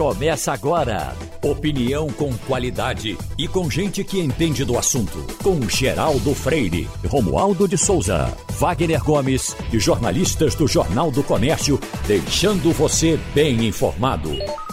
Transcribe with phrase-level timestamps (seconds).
[0.00, 1.14] Começa agora.
[1.42, 5.26] Opinião com qualidade e com gente que entende do assunto.
[5.42, 12.72] Com Geraldo Freire, Romualdo de Souza, Wagner Gomes e jornalistas do Jornal do Comércio, deixando
[12.72, 14.30] você bem informado.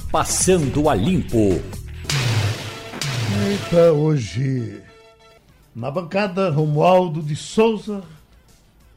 [0.09, 1.61] Passando a limpo.
[3.49, 4.81] Eita, hoje
[5.75, 8.01] na bancada Romualdo de Souza,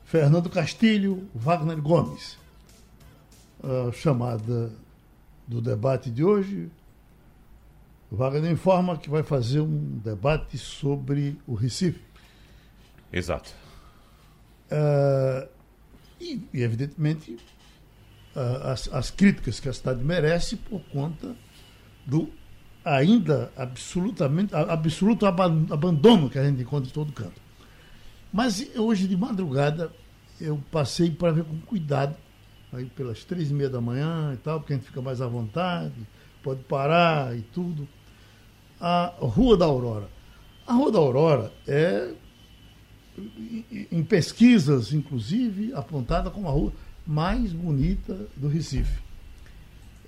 [0.05, 2.39] Fernando Castilho, Wagner Gomes.
[3.65, 4.71] A chamada
[5.51, 6.71] do debate de hoje,
[8.11, 12.01] Wagner informa que vai fazer um debate sobre o Recife.
[13.13, 13.53] Exato.
[14.71, 15.49] Uh,
[16.21, 17.33] e, e, evidentemente,
[18.37, 21.35] uh, as, as críticas que a cidade merece por conta
[22.07, 22.29] do
[22.85, 27.41] ainda absolutamente absoluto abandono que a gente encontra em todo canto.
[28.33, 29.93] Mas hoje de madrugada
[30.41, 32.17] eu passei para ver com cuidado,
[32.73, 35.27] aí pelas três e meia da manhã e tal, porque a gente fica mais à
[35.27, 35.95] vontade,
[36.43, 37.89] pode parar e tudo.
[38.81, 40.09] A Rua da Aurora.
[40.67, 42.13] A Rua da Aurora é,
[43.91, 46.73] em pesquisas, inclusive, apontada como a rua
[47.07, 49.01] mais bonita do Recife.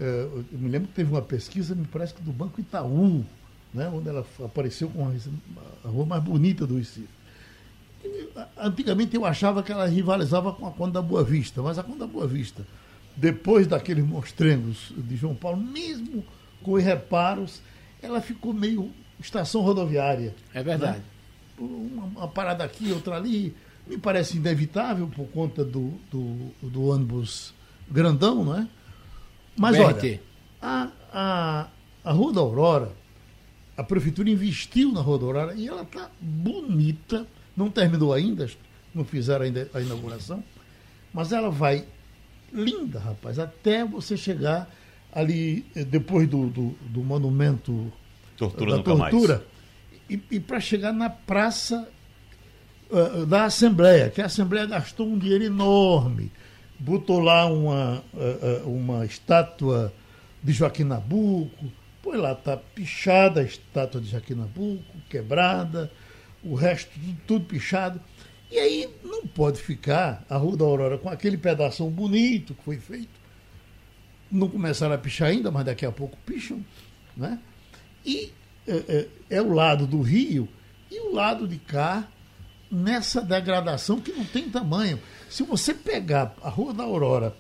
[0.01, 3.25] É, eu me lembro que teve uma pesquisa, me parece que do Banco Itaú,
[3.73, 7.09] né, onde ela apareceu com a, rua mais bonita do Recife.
[8.57, 12.01] Antigamente eu achava que ela rivalizava com a Conda da Boa Vista, mas a Conda
[12.01, 12.67] da Boa Vista,
[13.17, 16.25] depois daqueles monstrengos de João Paulo, mesmo
[16.63, 17.61] com os reparos,
[18.01, 20.35] ela ficou meio estação rodoviária.
[20.53, 20.99] É verdade.
[20.99, 21.05] Né?
[21.59, 23.55] Uma, uma, parada aqui, outra ali.
[23.87, 27.53] Me parece inevitável por conta do, do, do ônibus
[27.91, 28.69] grandão, não é?
[29.57, 29.85] Mas BRT.
[29.85, 30.21] olha,
[30.61, 31.69] a, a,
[32.05, 32.93] a Rua da Aurora,
[33.77, 38.49] a prefeitura investiu na Rua da Aurora e ela está bonita, não terminou ainda,
[38.95, 40.43] não fizeram ainda a inauguração,
[41.13, 41.85] mas ela vai
[42.53, 44.71] linda, rapaz, até você chegar
[45.13, 47.93] ali eh, depois do, do, do monumento
[48.37, 49.47] tortura da tortura
[50.09, 51.89] e, e para chegar na praça
[52.91, 56.31] uh, da Assembleia, que a Assembleia gastou um dinheiro enorme
[56.83, 59.93] botou lá uma, eh, eh, uma estátua
[60.43, 61.67] de Joaquim Nabuco,
[62.03, 65.91] pois lá está pichada a estátua de Joaquim Nabuco, quebrada,
[66.43, 68.01] o resto tudo, tudo pichado.
[68.51, 72.77] E aí não pode ficar a Rua da Aurora com aquele pedaço bonito que foi
[72.79, 73.23] feito.
[74.31, 76.65] Não começaram a pichar ainda, mas daqui a pouco picham.
[77.17, 77.39] Né?
[78.05, 78.33] E
[78.67, 80.49] é, é, é o lado do rio
[80.91, 82.07] e o lado de cá
[82.71, 84.99] nessa degradação que não tem tamanho.
[85.29, 87.35] Se você pegar a Rua da Aurora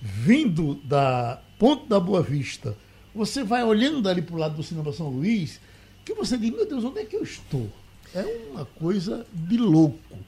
[0.00, 2.76] vindo da Ponte da Boa Vista,
[3.14, 5.60] você vai olhando ali para o lado do Cinema São Luís,
[6.04, 7.70] que você diz, meu Deus, onde é que eu estou?
[8.14, 10.18] É uma coisa de louco.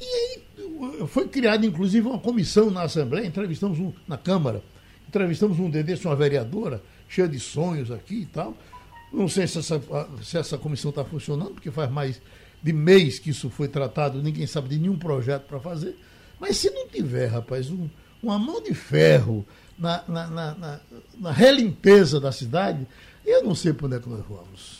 [0.00, 4.62] E aí foi criada, inclusive, uma comissão na Assembleia, entrevistamos um, na Câmara,
[5.08, 8.56] entrevistamos um desse, uma vereadora, cheia de sonhos aqui e tal.
[9.12, 9.80] Não sei se essa,
[10.22, 12.20] se essa comissão está funcionando, porque faz mais
[12.62, 15.96] de mês que isso foi tratado, ninguém sabe de nenhum projeto para fazer.
[16.38, 17.88] Mas se não tiver, rapaz, um,
[18.22, 19.46] uma mão de ferro
[19.78, 20.80] na, na, na, na,
[21.18, 22.86] na relimpeza da cidade,
[23.24, 24.77] eu não sei para onde é que nós vamos.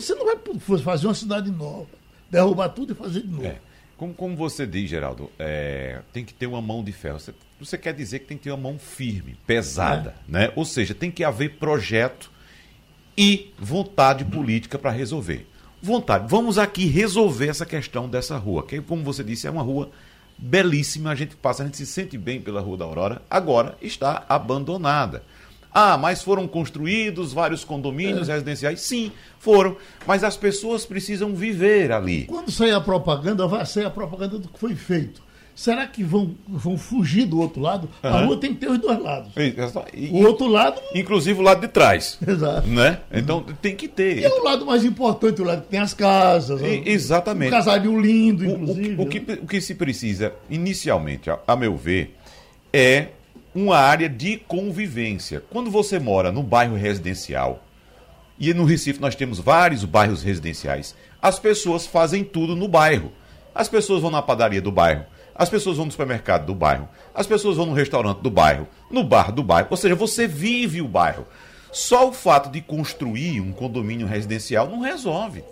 [0.00, 0.36] Você não vai
[0.78, 1.88] fazer uma cidade nova,
[2.30, 3.46] derrubar tudo e fazer de novo.
[3.46, 3.58] É.
[3.96, 7.18] Como, como você diz, Geraldo, é, tem que ter uma mão de ferro.
[7.18, 10.32] Você, você, quer dizer que tem que ter uma mão firme, pesada, é.
[10.32, 10.52] né?
[10.54, 12.30] Ou seja, tem que haver projeto
[13.16, 15.46] e vontade política para resolver.
[15.82, 16.26] Vontade.
[16.28, 19.90] Vamos aqui resolver essa questão dessa rua, que como você disse, é uma rua
[20.38, 24.24] belíssima, a gente passa, a gente se sente bem pela Rua da Aurora, agora está
[24.28, 25.24] abandonada.
[25.72, 28.32] Ah, mas foram construídos vários condomínios é.
[28.32, 28.80] residenciais?
[28.80, 29.76] Sim, foram.
[30.06, 32.24] Mas as pessoas precisam viver ali.
[32.24, 35.28] Quando sair a propaganda, vai sair a propaganda do que foi feito.
[35.58, 37.88] Será que vão, vão fugir do outro lado?
[38.04, 38.10] Uhum.
[38.10, 39.32] A rua tem que ter os dois lados.
[39.92, 40.80] E, o outro lado.
[40.94, 42.16] Inclusive o lado de trás.
[42.24, 42.68] Exato.
[42.68, 43.00] Né?
[43.12, 44.18] Então tem que ter.
[44.18, 46.60] E é o lado mais importante, o lado que tem as casas.
[46.62, 47.48] E, exatamente.
[47.48, 48.94] Um casalinho lindo, inclusive.
[48.94, 52.14] O, o, o, que, o que se precisa, inicialmente, a, a meu ver,
[52.72, 53.08] é
[53.54, 55.42] uma área de convivência.
[55.50, 57.64] Quando você mora no bairro residencial,
[58.38, 63.12] e no Recife nós temos vários bairros residenciais, as pessoas fazem tudo no bairro.
[63.54, 65.04] As pessoas vão na padaria do bairro
[65.38, 69.04] as pessoas vão no supermercado do bairro, as pessoas vão no restaurante do bairro, no
[69.04, 69.68] bar do bairro.
[69.70, 71.24] Ou seja, você vive o bairro.
[71.70, 75.44] Só o fato de construir um condomínio residencial não resolve.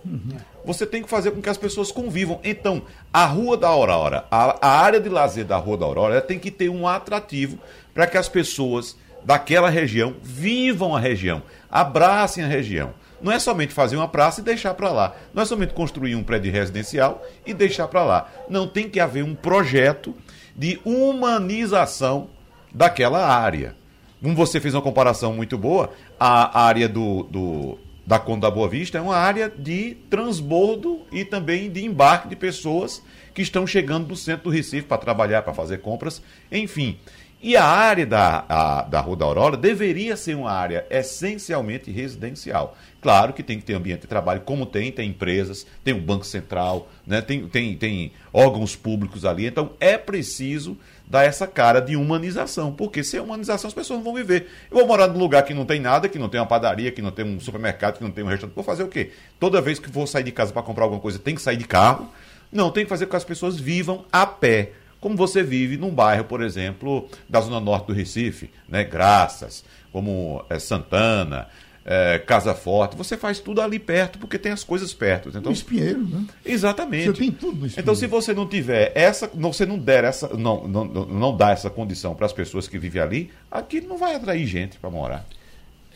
[0.64, 2.40] Você tem que fazer com que as pessoas convivam.
[2.42, 2.82] Então,
[3.12, 6.50] a Rua da Aurora, a, a área de lazer da Rua da Aurora, tem que
[6.50, 7.58] ter um atrativo
[7.96, 8.94] para que as pessoas
[9.25, 12.93] daquela região vivam a região, abracem a região.
[13.22, 15.16] Não é somente fazer uma praça e deixar para lá.
[15.32, 18.31] Não é somente construir um prédio residencial e deixar para lá.
[18.50, 20.14] Não tem que haver um projeto
[20.54, 22.28] de humanização
[22.70, 23.75] daquela área.
[24.22, 25.90] como você fez uma comparação muito boa,
[26.20, 31.25] a área do, do da Conta da Boa Vista é uma área de transbordo e
[31.25, 33.02] também de embarque de pessoas
[33.34, 36.99] que estão chegando do centro do Recife para trabalhar, para fazer compras, enfim.
[37.43, 42.77] E a área da, a, da Rua da Aurora deveria ser uma área essencialmente residencial.
[43.00, 46.00] Claro que tem que ter ambiente de trabalho, como tem, tem empresas, tem o um
[46.00, 49.47] Banco Central, né, tem, tem, tem órgãos públicos ali.
[49.47, 54.15] Então é preciso dar essa cara de humanização, porque sem humanização as pessoas não vão
[54.15, 54.49] viver.
[54.71, 57.03] Eu vou morar num lugar que não tem nada, que não tem uma padaria, que
[57.03, 58.56] não tem um supermercado, que não tem um restaurante.
[58.56, 59.12] Vou fazer o quê?
[59.38, 61.67] Toda vez que vou sair de casa para comprar alguma coisa, tem que sair de
[61.67, 62.11] carro?
[62.50, 64.73] Não, tem que fazer com que as pessoas vivam a pé
[65.06, 68.82] como você vive num bairro, por exemplo, da zona norte do Recife, né?
[68.82, 71.47] Graças, como é, Santana,
[71.85, 75.29] é, Casa Forte, você faz tudo ali perto, porque tem as coisas perto.
[75.29, 76.25] Então, no Espinheiro, né?
[76.44, 77.05] Exatamente.
[77.05, 77.82] Você tem tudo no Espinheiro.
[77.82, 81.70] Então, se você não tiver essa, você não der essa, não, não, não dá essa
[81.70, 85.25] condição para as pessoas que vivem ali, aqui não vai atrair gente para morar.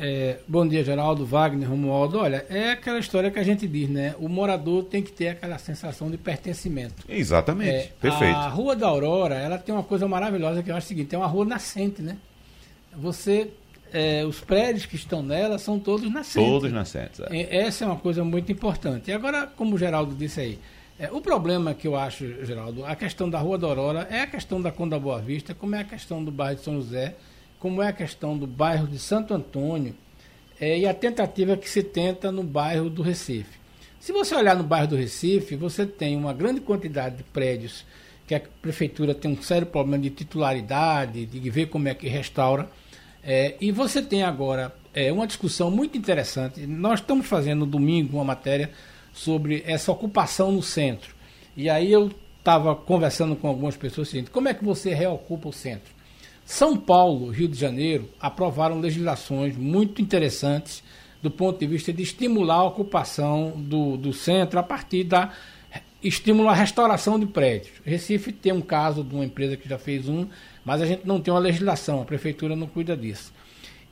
[0.03, 2.21] É, bom dia, Geraldo, Wagner, Romualdo.
[2.21, 4.15] Olha, é aquela história que a gente diz, né?
[4.19, 7.05] O morador tem que ter aquela sensação de pertencimento.
[7.07, 8.35] Exatamente, é, perfeito.
[8.35, 11.19] A Rua da Aurora, ela tem uma coisa maravilhosa que eu acho o seguinte, é
[11.19, 12.17] uma rua nascente, né?
[12.97, 13.51] Você,
[13.93, 16.49] é, os prédios que estão nela são todos nascentes.
[16.49, 17.59] Todos nascentes, é.
[17.59, 19.11] Essa é uma coisa muito importante.
[19.11, 20.59] E agora, como o Geraldo disse aí,
[20.99, 24.27] é, o problema que eu acho, Geraldo, a questão da Rua da Aurora é a
[24.27, 27.17] questão da Conda Boa Vista, como é a questão do bairro de São José,
[27.61, 29.95] como é a questão do bairro de Santo Antônio
[30.59, 33.61] é, e a tentativa que se tenta no bairro do Recife.
[34.01, 37.85] Se você olhar no bairro do Recife, você tem uma grande quantidade de prédios
[38.27, 42.71] que a prefeitura tem um sério problema de titularidade, de ver como é que restaura.
[43.23, 46.67] É, e você tem agora é, uma discussão muito interessante.
[46.67, 48.71] Nós estamos fazendo no domingo uma matéria
[49.13, 51.15] sobre essa ocupação no centro.
[51.55, 55.49] E aí eu estava conversando com algumas pessoas o seguinte, como é que você reocupa
[55.49, 56.00] o centro?
[56.51, 60.83] São Paulo, Rio de Janeiro, aprovaram legislações muito interessantes
[61.23, 65.31] do ponto de vista de estimular a ocupação do, do centro a partir da
[66.03, 67.75] estímulo à restauração de prédios.
[67.85, 70.27] Recife tem um caso de uma empresa que já fez um,
[70.65, 73.33] mas a gente não tem uma legislação, a prefeitura não cuida disso.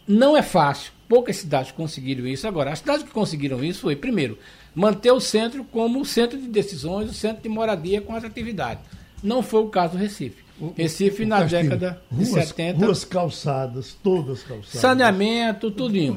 [0.05, 2.49] Não é fácil, poucas cidades conseguiram isso.
[2.49, 4.37] Agora, as cidades que conseguiram isso foi, primeiro,
[4.75, 8.85] manter o centro como o centro de decisões, o centro de moradia com atividades.
[9.23, 10.48] Não foi o caso do Recife.
[10.77, 12.85] Recife, na Castilho, década ruas, de 70.
[12.85, 14.81] Ruas calçadas, todas calçadas.
[14.81, 16.15] Saneamento, tudinho.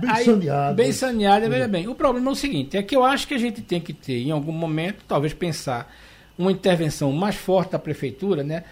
[0.00, 0.74] Bem Aí, saneado.
[0.76, 1.88] Bem saneado, veja bem.
[1.88, 4.22] O problema é o seguinte: é que eu acho que a gente tem que ter,
[4.22, 5.92] em algum momento, talvez pensar
[6.36, 8.64] uma intervenção mais forte da prefeitura, né?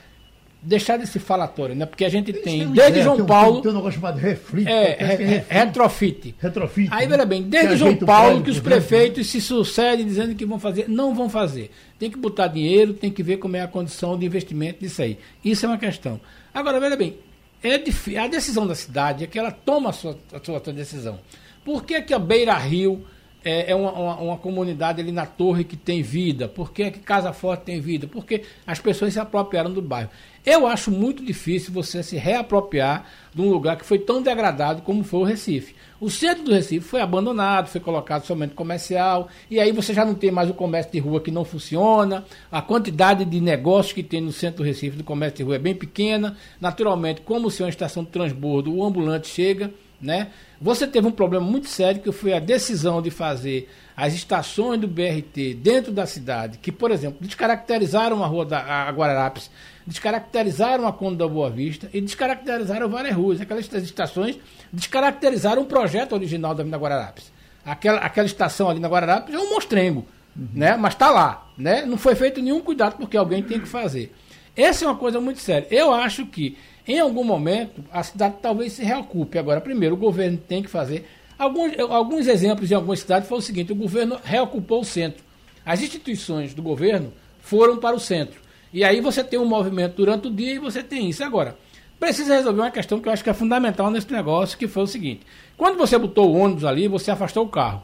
[0.66, 1.86] Deixar desse falatório, né?
[1.86, 3.62] Porque a gente tem, desde João tem, Paulo.
[3.62, 4.68] Tem um negócio chamado reflito.
[4.68, 5.46] É, re, reflito.
[5.48, 6.34] retrofit.
[6.40, 6.88] Retrofit.
[6.92, 10.88] Aí, veja bem, desde João Paulo que os prefeitos se sucedem dizendo que vão fazer,
[10.88, 11.70] não vão fazer.
[11.98, 15.18] Tem que botar dinheiro, tem que ver como é a condição de investimento disso aí.
[15.44, 16.20] Isso é uma questão.
[16.52, 17.16] Agora, veja bem,
[17.62, 20.64] é difícil, a decisão da cidade é que ela toma a sua, a sua, a
[20.64, 21.19] sua decisão.
[21.64, 23.04] Por que, que a Beira Rio
[23.46, 26.48] é, é uma, uma, uma, comunidade ali na torre que tem vida?
[26.48, 28.08] Por que, que Casa Forte tem vida?
[28.08, 30.10] Porque as pessoas se apropriaram do bairro.
[30.46, 33.04] Eu acho muito difícil você se reapropriar
[33.34, 35.75] de um lugar que foi tão degradado como foi o Recife.
[36.00, 40.14] O centro do Recife foi abandonado, foi colocado somente comercial, e aí você já não
[40.14, 44.20] tem mais o comércio de rua que não funciona, a quantidade de negócios que tem
[44.20, 46.37] no centro do Recife do comércio de rua é bem pequena.
[46.60, 50.28] Naturalmente, como se é uma estação de transbordo, o ambulante chega, né?
[50.60, 54.86] Você teve um problema muito sério que foi a decisão de fazer as estações do
[54.86, 59.50] BRT dentro da cidade, que, por exemplo, descaracterizaram a rua da a Guararapes,
[59.86, 63.41] descaracterizaram a Conda da Boa Vista e descaracterizaram várias ruas.
[63.41, 64.38] Aquelas estações
[64.72, 67.32] descaracterizaram o projeto original da Avenida Guararapes.
[67.65, 70.48] Aquela, aquela estação ali na Guararapes é um mostrengo, uhum.
[70.55, 70.76] né?
[70.76, 71.48] mas está lá.
[71.56, 71.84] Né?
[71.86, 74.15] Não foi feito nenhum cuidado porque alguém tem que fazer.
[74.56, 75.67] Essa é uma coisa muito séria.
[75.70, 76.56] Eu acho que
[76.89, 79.39] em algum momento, a cidade talvez se reocupe.
[79.39, 81.08] Agora, primeiro, o governo tem que fazer.
[81.36, 85.25] Alguns, alguns exemplos em algumas cidades foi o seguinte: o governo reocupou o centro.
[85.65, 88.41] As instituições do governo foram para o centro.
[88.72, 91.25] E aí você tem um movimento durante o dia e você tem isso.
[91.25, 91.56] Agora,
[91.98, 94.86] precisa resolver uma questão que eu acho que é fundamental nesse negócio, que foi o
[94.86, 95.22] seguinte:
[95.56, 97.82] quando você botou o ônibus ali, você afastou o carro.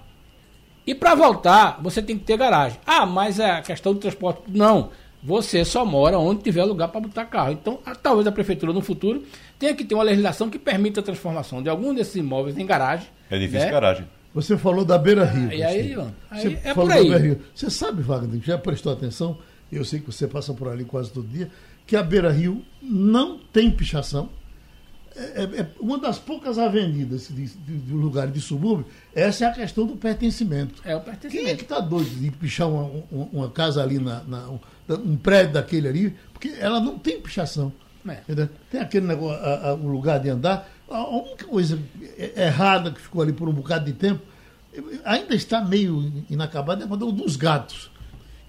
[0.87, 2.79] E para voltar, você tem que ter garagem.
[2.87, 4.43] Ah, mas é a questão do transporte.
[4.47, 4.91] Não
[5.23, 7.53] você só mora onde tiver lugar para botar carro.
[7.53, 9.23] Então, a, talvez a prefeitura no futuro
[9.59, 13.07] tenha que ter uma legislação que permita a transformação de algum desses imóveis em garagem.
[13.31, 13.71] É difícil né?
[13.71, 14.07] garagem.
[14.35, 15.49] Você falou da Beira Rio.
[15.51, 15.95] Ah, e aí,
[16.31, 17.39] aí, você é por aí.
[17.55, 19.39] Você sabe, Wagner, já prestou atenção,
[19.71, 21.51] eu sei que você passa por ali quase todo dia,
[21.87, 24.31] que a Beira Rio não tem pichação.
[25.15, 29.49] É, é, é uma das poucas avenidas de, de, de lugares de subúrbio, essa é
[29.49, 30.81] a questão do pertencimento.
[30.85, 31.45] É o pertencimento.
[31.45, 34.49] Quem é que está doido de pichar uma, uma, uma casa ali na, na,
[34.89, 37.73] um prédio daquele ali, porque ela não tem pichação.
[38.09, 38.21] É.
[38.71, 40.69] Tem aquele negócio, a, a, o lugar de andar.
[40.91, 41.79] A única coisa
[42.37, 44.21] errada que ficou ali por um bocado de tempo,
[45.05, 47.91] ainda está meio inacabada, é quando dos gatos.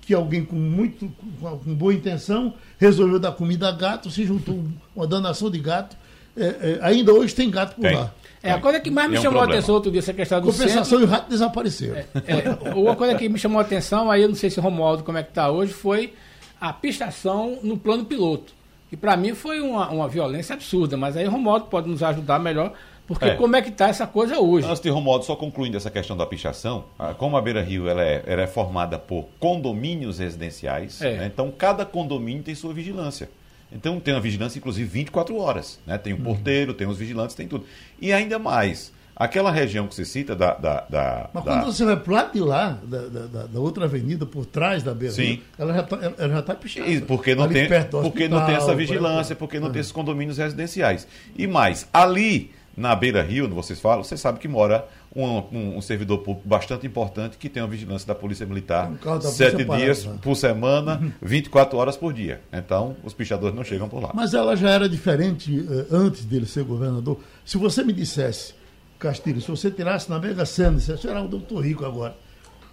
[0.01, 1.07] Que alguém com muito
[1.39, 5.95] com, com boa intenção resolveu dar comida a gato, se juntou uma danação de gato.
[6.35, 7.95] É, é, ainda hoje tem gato por tem.
[7.95, 8.13] lá.
[8.41, 9.55] É, a coisa que mais me é um chamou problema.
[9.55, 11.95] a atenção outro dia, essa questão do Compensação centro, e o rato desapareceu.
[11.95, 14.61] É, é, uma coisa que me chamou a atenção, aí eu não sei se o
[14.61, 16.13] Romualdo como é que está hoje, foi
[16.59, 18.53] a pistação no plano piloto.
[18.91, 22.37] E para mim foi uma, uma violência absurda, mas aí o Romualdo pode nos ajudar
[22.37, 22.73] melhor,
[23.07, 23.35] porque é.
[23.35, 24.67] como é que está essa coisa hoje?
[24.67, 26.83] Antes de Romualdo, só concluindo essa questão da pichação,
[27.17, 31.17] como a Beira Rio ela é, ela é formada por condomínios residenciais, é.
[31.17, 31.25] né?
[31.27, 33.29] então cada condomínio tem sua vigilância.
[33.73, 35.79] Então tem uma vigilância, inclusive, 24 horas.
[35.85, 35.97] Né?
[35.97, 36.25] Tem o um uhum.
[36.25, 37.65] porteiro, tem os vigilantes, tem tudo.
[37.99, 40.53] E ainda mais, aquela região que você cita da.
[40.55, 44.45] da, da Mas quando você vai para de lá, da, da, da, outra avenida, por
[44.45, 45.41] trás da beira, Sim.
[45.57, 47.01] ela já está ela já tá pichada.
[47.07, 51.07] Porque não, tem, porque não tem essa vigilância, porque não tem esses condomínios residenciais.
[51.37, 55.77] E mais, ali na Beira Rio, onde vocês falam, você sabe que mora um, um,
[55.77, 60.05] um, servidor público bastante importante que tem uma vigilância da Polícia Militar um sete dias
[60.05, 62.41] parado, por semana, 24 horas por dia.
[62.51, 64.11] Então, os pichadores não chegam por lá.
[64.13, 67.19] Mas ela já era diferente uh, antes dele ser governador.
[67.45, 68.55] Se você me dissesse,
[68.97, 72.15] Castilho, se você tirasse na Mega Sena, dissesse, era o doutor Rico agora,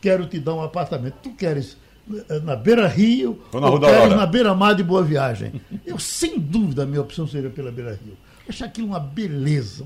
[0.00, 1.76] quero te dar um apartamento, tu queres
[2.30, 5.60] eh, na Beira Rio ou, na ou queres na Beira Mar de Boa Viagem?
[5.84, 8.16] Eu, sem dúvida, a minha opção seria pela Beira Rio.
[8.48, 9.84] Acho aquilo uma beleza.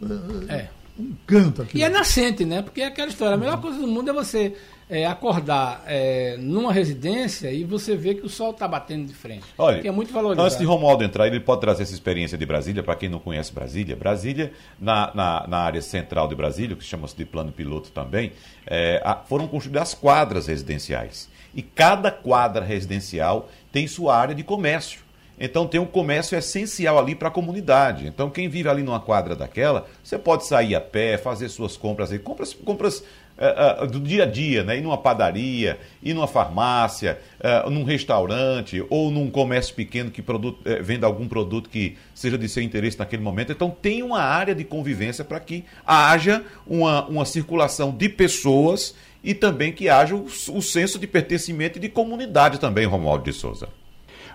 [0.00, 0.68] Um, é.
[0.98, 1.78] Um canto aqui.
[1.78, 2.62] E é nascente, né?
[2.62, 3.34] Porque é aquela história.
[3.34, 4.54] A melhor coisa do mundo é você
[4.90, 9.44] é, acordar é, numa residência e você ver que o sol está batendo de frente.
[9.56, 10.44] Olha, é muito valorizado.
[10.44, 13.52] Antes de Romualdo entrar, ele pode trazer essa experiência de Brasília, para quem não conhece
[13.52, 13.94] Brasília.
[13.94, 18.32] Brasília, na, na, na área central de Brasília, que chama-se de plano piloto também,
[18.66, 21.28] é, foram construídas as quadras residenciais.
[21.54, 25.02] E cada quadra residencial tem sua área de comércio.
[25.40, 28.06] Então tem um comércio essencial ali para a comunidade.
[28.06, 32.12] Então quem vive ali numa quadra daquela, você pode sair a pé, fazer suas compras
[32.12, 33.02] aí, compras, compras
[33.38, 34.76] uh, uh, do dia a dia, né?
[34.76, 40.60] Ir numa padaria, ir numa farmácia, uh, num restaurante ou num comércio pequeno que produto,
[40.82, 43.50] venda algum produto que seja de seu interesse naquele momento.
[43.50, 48.94] Então tem uma área de convivência para que haja uma, uma circulação de pessoas
[49.24, 53.32] e também que haja o, o senso de pertencimento e de comunidade também, Romualdo de
[53.32, 53.79] Souza.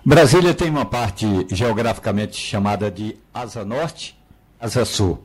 [0.08, 4.16] Brasília tem uma parte geograficamente chamada de asa norte,
[4.60, 5.20] asa sul.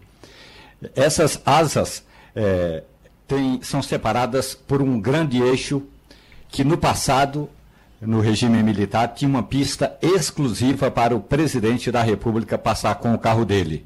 [0.95, 2.03] Essas asas
[2.35, 2.81] é,
[3.27, 5.83] tem, são separadas por um grande eixo
[6.49, 7.47] que no passado,
[8.01, 13.19] no regime militar, tinha uma pista exclusiva para o presidente da República passar com o
[13.19, 13.85] carro dele.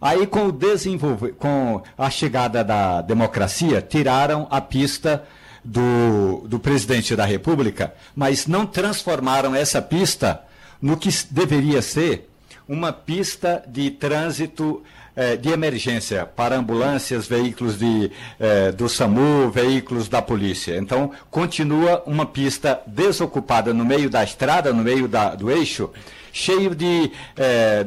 [0.00, 1.32] Aí, com, o desenvolve...
[1.32, 5.24] com a chegada da democracia, tiraram a pista
[5.64, 10.42] do, do presidente da República, mas não transformaram essa pista
[10.80, 12.28] no que deveria ser
[12.68, 14.82] uma pista de trânsito
[15.14, 20.76] eh, de emergência para ambulâncias, veículos de, eh, do SAMU, veículos da polícia.
[20.76, 25.90] Então, continua uma pista desocupada no meio da estrada, no meio da, do eixo,
[26.32, 27.84] cheio de eh,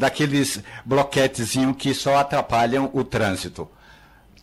[0.85, 3.67] bloquetezinhos que só atrapalham o trânsito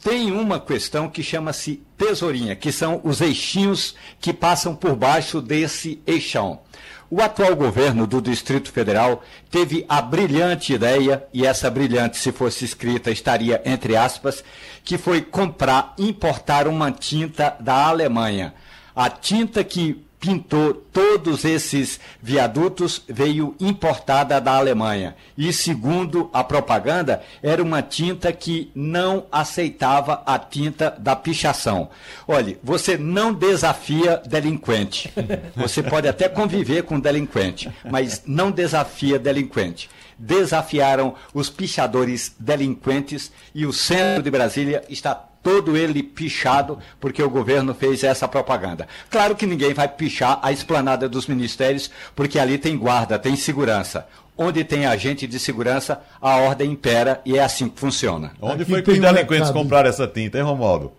[0.03, 6.03] tem uma questão que chama-se tesourinha, que são os eixinhos que passam por baixo desse
[6.05, 6.61] eixão.
[7.09, 12.65] O atual governo do Distrito Federal teve a brilhante ideia, e essa brilhante, se fosse
[12.65, 14.43] escrita, estaria entre aspas,
[14.83, 18.55] que foi comprar, importar uma tinta da Alemanha.
[18.97, 25.17] A tinta que pintou todos esses viadutos veio importada da Alemanha.
[25.37, 31.91] E segundo a propaganda, era uma tinta que não aceitava a tinta da pichação.
[32.29, 35.13] Olhe, você não desafia delinquente.
[35.57, 43.67] Você pode até conviver com delinquente, mas não desafia delinquente desafiaram os pichadores delinquentes e
[43.67, 48.87] o centro de Brasília está todo ele pichado, porque o governo fez essa propaganda.
[49.11, 54.07] Claro que ninguém vai pichar a esplanada dos ministérios, porque ali tem guarda, tem segurança.
[54.37, 58.33] Onde tem agente de segurança, a ordem impera e é assim que funciona.
[58.41, 60.93] Onde Aqui foi que os delinquentes um compraram essa tinta, hein, Romualdo?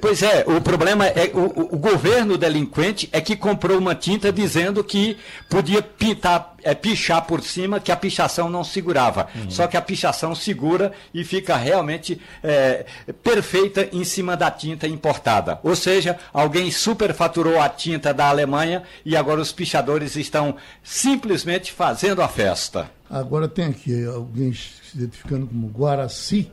[0.00, 4.84] Pois é, o problema é o, o, governo delinquente é que comprou uma tinta dizendo
[4.84, 5.16] que
[5.48, 9.28] podia pintar, é, pichar por cima, que a pichação não segurava.
[9.34, 9.50] Uhum.
[9.50, 12.84] Só que a pichação segura e fica realmente é,
[13.22, 15.58] perfeita em cima da tinta importada.
[15.62, 22.20] Ou seja, alguém superfaturou a tinta da Alemanha e agora os pichadores estão simplesmente fazendo
[22.20, 22.90] a festa.
[23.08, 26.50] Agora tem aqui alguém se identificando como Guaraci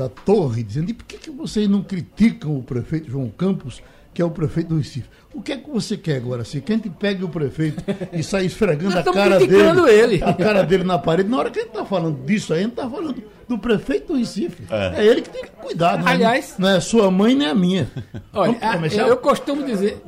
[0.00, 3.82] da Torre, dizendo: e por que, que vocês não criticam o prefeito João Campos,
[4.14, 5.08] que é o prefeito do Recife?
[5.32, 6.44] O que é que você quer agora?
[6.44, 10.24] Se quem te pegue o prefeito e sai esfregando a cara dele, ele.
[10.24, 12.62] a cara dele na parede, na hora que a gente está falando disso aí, a
[12.62, 14.64] gente está falando do prefeito do Recife.
[14.70, 15.98] É, é ele que tem que cuidar.
[15.98, 17.90] Não é Aliás, é, não é sua mãe nem a minha.
[18.32, 18.58] Olha,
[18.92, 20.02] eu, eu costumo dizer.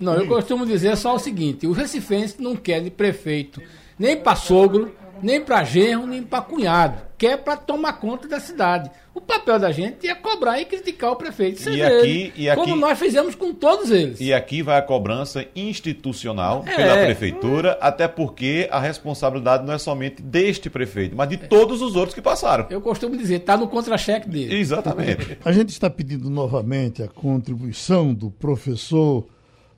[0.00, 3.62] Não, eu costumo dizer só o seguinte: o Recifense não quer de prefeito
[3.98, 7.10] nem para sogro, nem para genro, nem para cunhado.
[7.16, 8.90] Quer para tomar conta da cidade.
[9.14, 11.68] O papel da gente é cobrar e criticar o prefeito.
[11.68, 14.20] E aqui, e aqui, como nós fizemos com todos eles.
[14.20, 16.76] E aqui vai a cobrança institucional é.
[16.76, 21.96] pela prefeitura, até porque a responsabilidade não é somente deste prefeito, mas de todos os
[21.96, 22.66] outros que passaram.
[22.70, 24.54] Eu costumo dizer, está no contra-cheque dele.
[24.56, 25.36] Exatamente.
[25.44, 29.26] A gente está pedindo novamente a contribuição do professor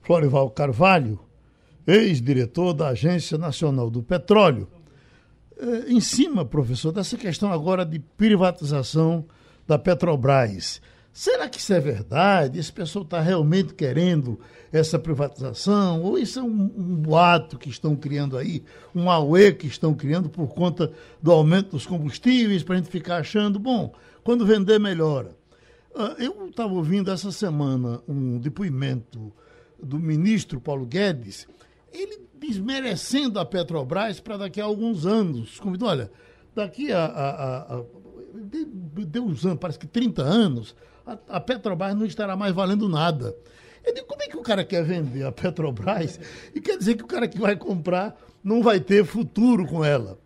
[0.03, 1.19] Florival Carvalho,
[1.87, 4.69] ex-diretor da Agência Nacional do Petróleo
[5.87, 9.25] em cima, professor, dessa questão agora de privatização
[9.66, 10.81] da Petrobras.
[11.12, 12.59] Será que isso é verdade?
[12.59, 14.40] Esse pessoal está realmente querendo
[14.73, 16.00] essa privatização?
[16.02, 18.64] Ou isso é um, um, boato que estão criando aí,
[18.95, 20.90] um AUE que estão criando por conta
[21.21, 23.92] do aumento dos combustíveis, para a gente ficar achando, bom,
[24.25, 25.37] quando vender, melhora.
[25.95, 29.31] Uh, eu estava ouvindo essa semana um depoimento
[29.83, 31.47] do ministro Paulo Guedes.
[31.92, 35.61] Ele desmerecendo a Petrobras para daqui a alguns anos.
[35.61, 36.11] Convidou, olha,
[36.55, 37.85] daqui a, a, a,
[39.07, 40.75] deu uns anos, parece que 30 anos,
[41.07, 43.35] a, a Petrobras não estará mais valendo nada.
[43.85, 46.19] Eu digo, como é que o cara quer vender a Petrobras
[46.55, 50.19] e quer dizer que o cara que vai comprar não vai ter futuro com ela?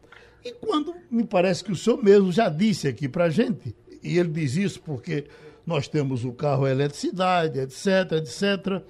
[0.44, 4.18] E quando me parece que o senhor mesmo já disse aqui para a gente, e
[4.18, 5.26] ele diz isso porque
[5.66, 8.82] nós temos o carro a eletricidade, etc, etc.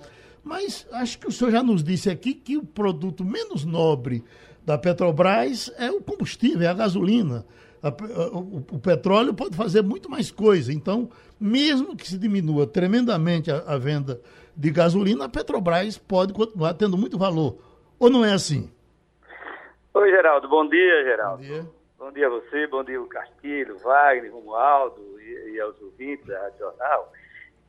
[0.46, 4.22] Mas acho que o senhor já nos disse aqui que o produto menos nobre
[4.64, 7.44] da Petrobras é o combustível, é a gasolina.
[7.82, 10.72] A, o, o, petróleo pode fazer muito mais coisa.
[10.72, 11.10] Então,
[11.40, 14.20] mesmo que se diminua tremendamente a, a, venda
[14.56, 17.58] de gasolina, a Petrobras pode continuar tendo muito valor.
[17.98, 18.70] Ou não é assim?
[19.94, 20.48] Oi, Geraldo.
[20.48, 21.42] Bom dia, Geraldo.
[21.42, 21.66] Bom dia.
[21.98, 26.40] Bom dia a você, bom dia o Castilho, Wagner, Romualdo e, e aos ouvintes da
[26.40, 27.12] Rádio Jornal.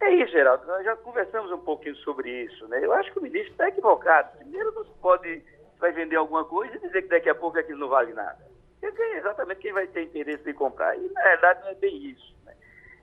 [0.02, 0.66] É isso, Geraldo.
[0.68, 2.68] Nós já conversamos um pouquinho sobre isso.
[2.68, 2.86] Né?
[2.86, 4.38] Eu acho que o ministro está equivocado.
[4.38, 5.44] Primeiro, não se pode
[5.80, 8.38] vai vender alguma coisa e dizer que daqui a pouco aquilo não vale nada.
[8.82, 10.98] É exatamente quem vai ter interesse em comprar.
[10.98, 12.36] E, na verdade, não é bem isso.
[12.46, 12.56] Né?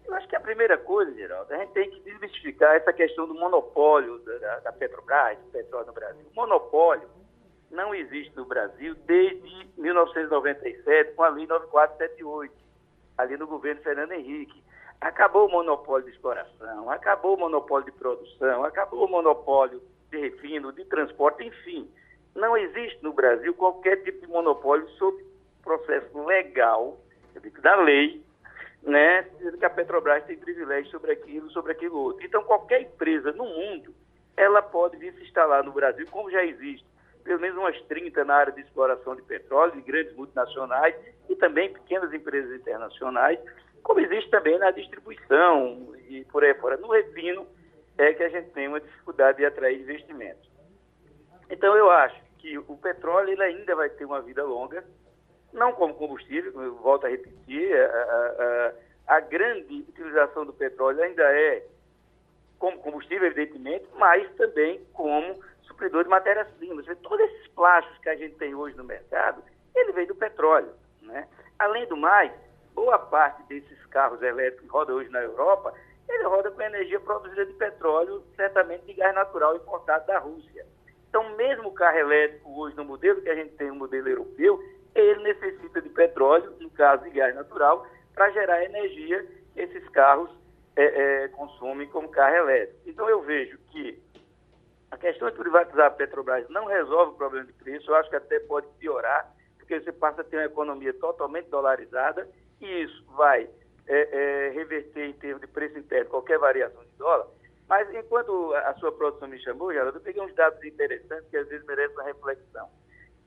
[0.04, 3.35] Eu acho que a primeira coisa, Geraldo, a gente tem que desmistificar essa questão do
[3.35, 6.26] monopólio da, da Petrobras, do petróleo no Brasil.
[6.33, 7.09] O monopólio
[7.70, 12.54] não existe no Brasil desde 1997, com a Lei 9478,
[13.18, 14.62] ali no governo Fernando Henrique.
[15.00, 20.72] Acabou o monopólio de exploração, acabou o monopólio de produção, acabou o monopólio de refino,
[20.72, 21.90] de transporte, enfim.
[22.35, 25.22] Não existe no Brasil qualquer tipo de monopólio sob
[25.62, 26.98] processo legal,
[27.62, 28.22] da lei,
[28.83, 29.22] né,
[29.59, 32.24] que a Petrobras tem privilégio sobre aquilo, sobre aquilo outro.
[32.24, 33.94] Então, qualquer empresa no mundo,
[34.37, 36.87] ela pode vir se instalar no Brasil, como já existe,
[37.22, 40.94] pelo menos umas 30 na área de exploração de petróleo, de grandes multinacionais
[41.28, 43.40] e também pequenas empresas internacionais,
[43.85, 46.77] como existe também na distribuição e por aí fora.
[46.79, 47.47] No refino
[47.97, 50.51] é que a gente tem uma dificuldade de atrair investimentos.
[51.49, 54.83] Então eu acho que o petróleo ele ainda vai ter uma vida longa,
[55.53, 58.73] não como combustível, como eu volto a repetir, a,
[59.07, 61.64] a, a grande utilização do petróleo ainda é
[62.59, 66.87] como combustível, evidentemente, mas também como supridor de matérias-primas.
[67.03, 69.42] Todos esses plásticos que a gente tem hoje no mercado,
[69.75, 70.73] ele vem do petróleo.
[71.03, 71.29] Né?
[71.59, 72.33] Além do mais,
[72.74, 75.72] boa parte desses carros elétricos que rodam hoje na Europa,
[76.08, 80.66] ele roda com energia produzida de petróleo, certamente de gás natural importado da Rússia.
[81.08, 84.62] Então, mesmo o carro elétrico hoje, no modelo que a gente tem, o modelo europeu,
[84.94, 90.30] ele necessita de petróleo, no caso de gás natural, para gerar energia que esses carros
[90.76, 90.84] é,
[91.24, 92.80] é, consomem como carro elétrico.
[92.87, 94.02] Então, eu vejo que
[94.90, 98.16] a questão de privatizar a Petrobras não resolve o problema de preço, eu acho que
[98.16, 102.28] até pode piorar, porque você passa a ter uma economia totalmente dolarizada
[102.64, 103.46] que isso vai
[103.87, 107.27] é, é, reverter em termos de preço interno qualquer variação de dólar,
[107.68, 111.66] mas enquanto a sua produção me chamou, eu peguei uns dados interessantes que às vezes
[111.66, 112.68] merecem uma reflexão.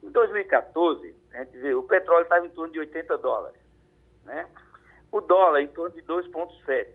[0.01, 3.59] Em 2014, a gente vê, o petróleo estava em torno de 80 dólares,
[4.25, 4.47] né?
[5.11, 6.87] o dólar em torno de 2,7.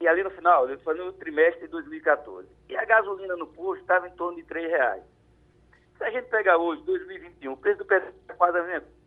[0.00, 2.46] E ali no final, foi no trimestre de 2014.
[2.68, 5.02] E a gasolina no posto estava em torno de 3 reais.
[5.96, 8.97] Se a gente pegar hoje, 2021, o preço do petróleo é quase a mesma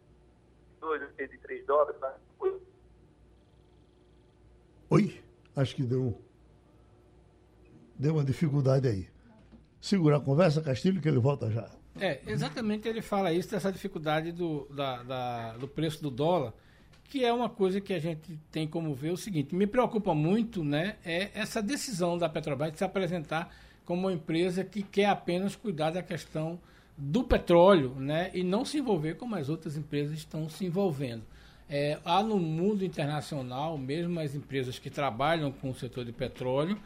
[0.81, 1.99] 283 dólares.
[1.99, 2.17] Tá?
[4.89, 5.21] Oi?
[5.55, 6.21] Acho que deu,
[7.97, 9.07] deu uma dificuldade aí.
[9.79, 11.69] Segurar a conversa, Castilho, que ele volta já.
[11.99, 16.53] É, exatamente ele fala isso, dessa dificuldade do, da, da, do preço do dólar,
[17.03, 20.63] que é uma coisa que a gente tem como ver o seguinte, me preocupa muito,
[20.63, 25.55] né, é essa decisão da Petrobras de se apresentar como uma empresa que quer apenas
[25.55, 26.57] cuidar da questão
[26.97, 31.23] do petróleo, né, e não se envolver como as outras empresas estão se envolvendo.
[31.69, 36.77] É, há no mundo internacional, mesmo as empresas que trabalham com o setor de petróleo,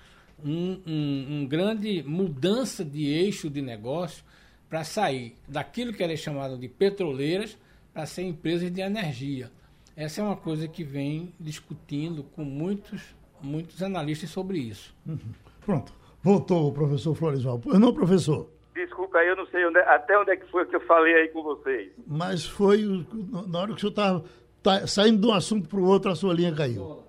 [0.44, 4.24] um, um, um grande mudança de eixo de negócio
[4.70, 7.58] para sair daquilo que era chamado de petroleiras
[7.94, 9.50] para ser empresas de energia.
[9.96, 13.02] Essa é uma coisa que vem discutindo com muitos,
[13.41, 14.94] muitos analistas sobre isso.
[15.08, 15.18] Uhum.
[15.62, 15.94] Pronto.
[16.22, 17.62] Voltou o professor Floresval.
[17.65, 18.50] Não, professor?
[18.76, 21.30] Desculpa aí, eu não sei onde, até onde é que foi que eu falei aí
[21.30, 21.94] com vocês.
[22.06, 23.06] Mas foi
[23.48, 24.26] na hora que o senhor estava
[24.62, 27.02] tá, saindo de um assunto para o outro, a sua linha caiu.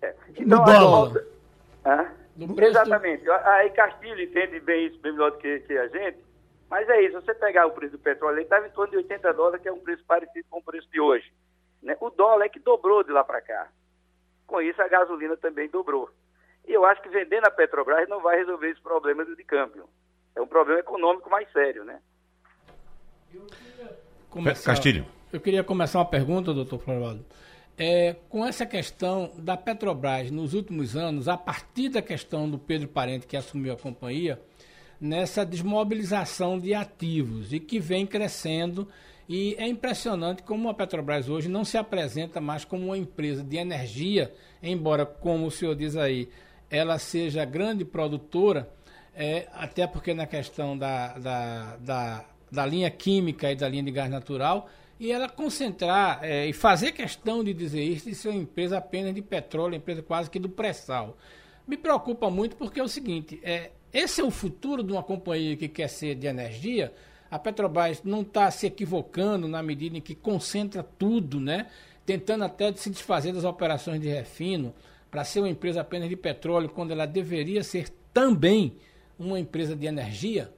[0.00, 0.14] É.
[0.38, 1.24] Então, no dólar.
[2.64, 3.28] Exatamente.
[3.28, 6.18] Aí Castilho entende bem isso, bem melhor do que, que a gente.
[6.70, 9.32] Mas é isso, você pegar o preço do petróleo, ele estava em torno de 80
[9.32, 11.32] dólares, que é um preço parecido com o preço de hoje.
[11.82, 11.96] Né?
[12.00, 13.68] O dólar é que dobrou de lá para cá.
[14.46, 16.08] Com isso, a gasolina também dobrou.
[16.68, 19.88] E eu acho que vendendo a Petrobras não vai resolver esse problema de câmbio.
[20.34, 22.00] É um problema econômico mais sério, né?
[24.28, 25.06] Começar, Castilho.
[25.32, 27.24] Eu queria começar uma pergunta, doutor Florivaldo.
[27.78, 32.88] É, com essa questão da Petrobras nos últimos anos, a partir da questão do Pedro
[32.88, 34.40] Parente, que assumiu a companhia,
[35.00, 38.86] nessa desmobilização de ativos e que vem crescendo.
[39.28, 43.56] E é impressionante como a Petrobras hoje não se apresenta mais como uma empresa de
[43.56, 46.28] energia, embora, como o senhor diz aí,
[46.68, 48.68] ela seja grande produtora,
[49.14, 53.90] é, até porque na questão da, da, da, da, linha química e da linha de
[53.90, 54.68] gás natural,
[54.98, 59.14] e ela concentrar é, e fazer questão de dizer isso de ser uma empresa apenas
[59.14, 61.16] de petróleo, empresa quase que do pré-sal.
[61.66, 65.56] Me preocupa muito porque é o seguinte, é, esse é o futuro de uma companhia
[65.56, 66.92] que quer ser de energia.
[67.30, 71.66] A Petrobras não está se equivocando na medida em que concentra tudo, né?
[72.04, 74.74] Tentando até se desfazer das operações de refino
[75.10, 78.76] para ser uma empresa apenas de petróleo, quando ela deveria ser também
[79.20, 80.50] uma empresa de energia?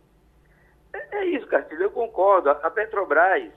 [0.92, 2.48] É, é isso, Castilho, eu concordo.
[2.50, 3.50] A Petrobras,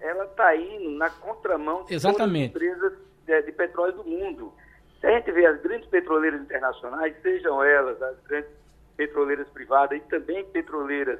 [0.00, 2.52] ela está indo na contramão de Exatamente.
[2.52, 4.52] todas as empresas de, de petróleo do mundo.
[5.00, 8.50] Se a gente vê as grandes petroleiras internacionais, sejam elas as grandes
[8.96, 11.18] petroleiras privadas e também petroleiras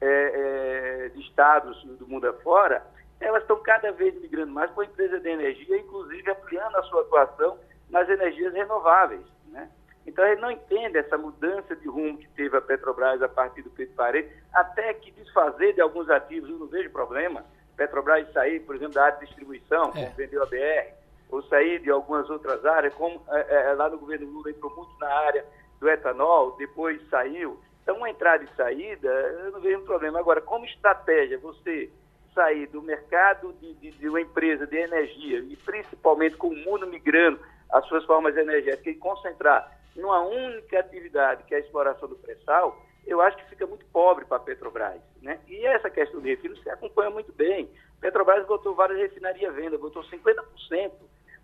[0.00, 2.82] é, é, de estados do mundo afora,
[3.20, 7.02] elas estão cada vez migrando mais para a empresa de energia, inclusive ampliando a sua
[7.02, 7.58] atuação
[7.90, 9.26] nas energias renováveis.
[9.48, 9.68] Né?
[10.08, 13.68] Então, ele não entende essa mudança de rumo que teve a Petrobras a partir do
[13.68, 17.44] Pedro Parede, até que desfazer de alguns ativos, eu não vejo problema.
[17.76, 20.08] Petrobras sair, por exemplo, da área de distribuição, como é.
[20.16, 20.94] vendeu a BR,
[21.30, 24.98] ou sair de algumas outras áreas, como é, é, lá no governo Lula entrou muito
[24.98, 25.44] na área
[25.78, 27.60] do etanol, depois saiu.
[27.82, 30.18] Então, uma entrada e saída, eu não vejo um problema.
[30.18, 31.90] Agora, como estratégia, você
[32.34, 36.86] sair do mercado de, de, de uma empresa de energia, e principalmente com o mundo
[36.86, 37.38] migrando
[37.70, 42.80] as suas formas energéticas, e concentrar numa única atividade, que é a exploração do pré-sal,
[43.06, 45.00] eu acho que fica muito pobre para a Petrobras.
[45.20, 45.40] Né?
[45.48, 47.68] E essa questão de refino se acompanha muito bem.
[48.00, 50.92] Petrobras botou várias refinarias à venda, botou 50%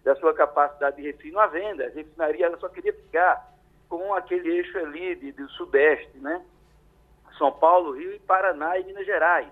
[0.05, 1.87] da sua capacidade de refino à venda.
[1.87, 3.53] As refinarias só queria ficar
[3.89, 6.45] com aquele eixo ali de, do Sudeste, né?
[7.39, 9.49] São Paulo, Rio e Paraná e Minas Gerais.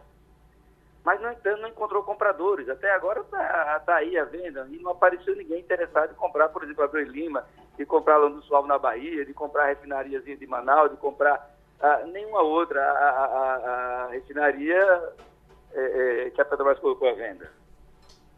[1.05, 2.69] Mas, no entanto, não encontrou compradores.
[2.69, 6.63] Até agora está tá aí a venda e não apareceu ninguém interessado em comprar, por
[6.63, 7.45] exemplo, a Abreu Lima,
[7.77, 12.03] de comprar Lando Suave na Bahia, de comprar a refinariazinha de Manaus, de comprar ah,
[12.13, 12.81] nenhuma outra.
[12.81, 15.13] A, a, a, a refinaria
[15.73, 17.51] é, é, que a Petrobras colocou à venda.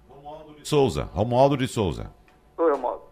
[0.08, 1.02] Romualdo de Souza.
[1.12, 2.12] Romualdo de Souza.
[2.56, 3.02] Oi, Romualdo.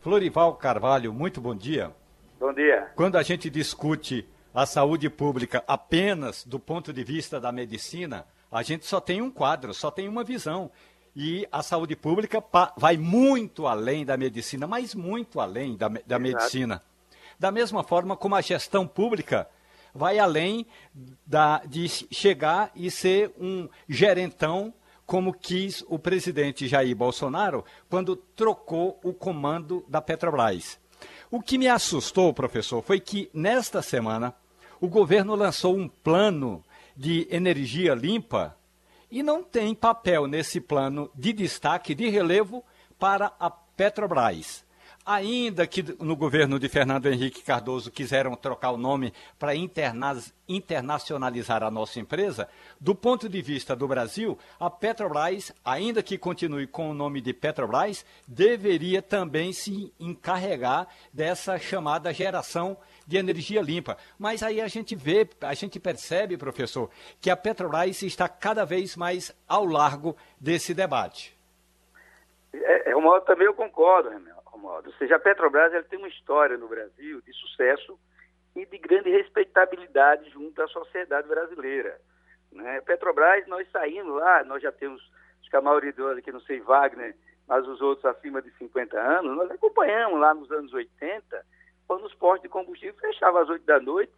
[0.00, 1.92] Florival Carvalho, muito bom dia.
[2.38, 2.90] Bom dia.
[2.94, 8.62] Quando a gente discute a saúde pública apenas do ponto de vista da medicina, a
[8.62, 10.70] gente só tem um quadro, só tem uma visão.
[11.14, 12.42] E a saúde pública
[12.76, 16.82] vai muito além da medicina, mas muito além da, da medicina.
[17.38, 19.48] Da mesma forma como a gestão pública
[19.94, 20.66] vai além
[21.26, 24.72] da, de chegar e ser um gerentão
[25.04, 30.78] como quis o presidente Jair Bolsonaro quando trocou o comando da Petrobras.
[31.30, 34.32] O que me assustou, professor, foi que nesta semana
[34.80, 36.62] o governo lançou um plano
[36.96, 38.56] de energia limpa
[39.10, 42.64] e não tem papel nesse plano de destaque, de relevo
[42.98, 44.64] para a Petrobras.
[45.04, 51.70] Ainda que no governo de Fernando Henrique Cardoso quiseram trocar o nome para internacionalizar a
[51.70, 52.46] nossa empresa,
[52.78, 57.32] do ponto de vista do Brasil, a Petrobras, ainda que continue com o nome de
[57.32, 62.76] Petrobras, deveria também se encarregar dessa chamada geração
[63.10, 63.96] de energia limpa.
[64.16, 66.88] Mas aí a gente vê, a gente percebe, professor,
[67.20, 71.36] que a Petrobras está cada vez mais ao largo desse debate.
[72.54, 74.10] É, é uma, também eu concordo,
[74.60, 74.86] modo.
[74.86, 77.98] Ou seja, a Petrobras ela tem uma história no Brasil de sucesso
[78.54, 81.98] e de grande respeitabilidade junto à sociedade brasileira.
[82.52, 82.80] Né?
[82.82, 85.00] Petrobras, nós saímos lá, nós já temos
[85.40, 87.16] acho que a maioria deles aqui, não sei, Wagner,
[87.48, 91.44] mas os outros acima de 50 anos, nós acompanhamos lá nos anos 80,
[91.90, 94.12] quando os postos de combustível fechavam às 8 da noite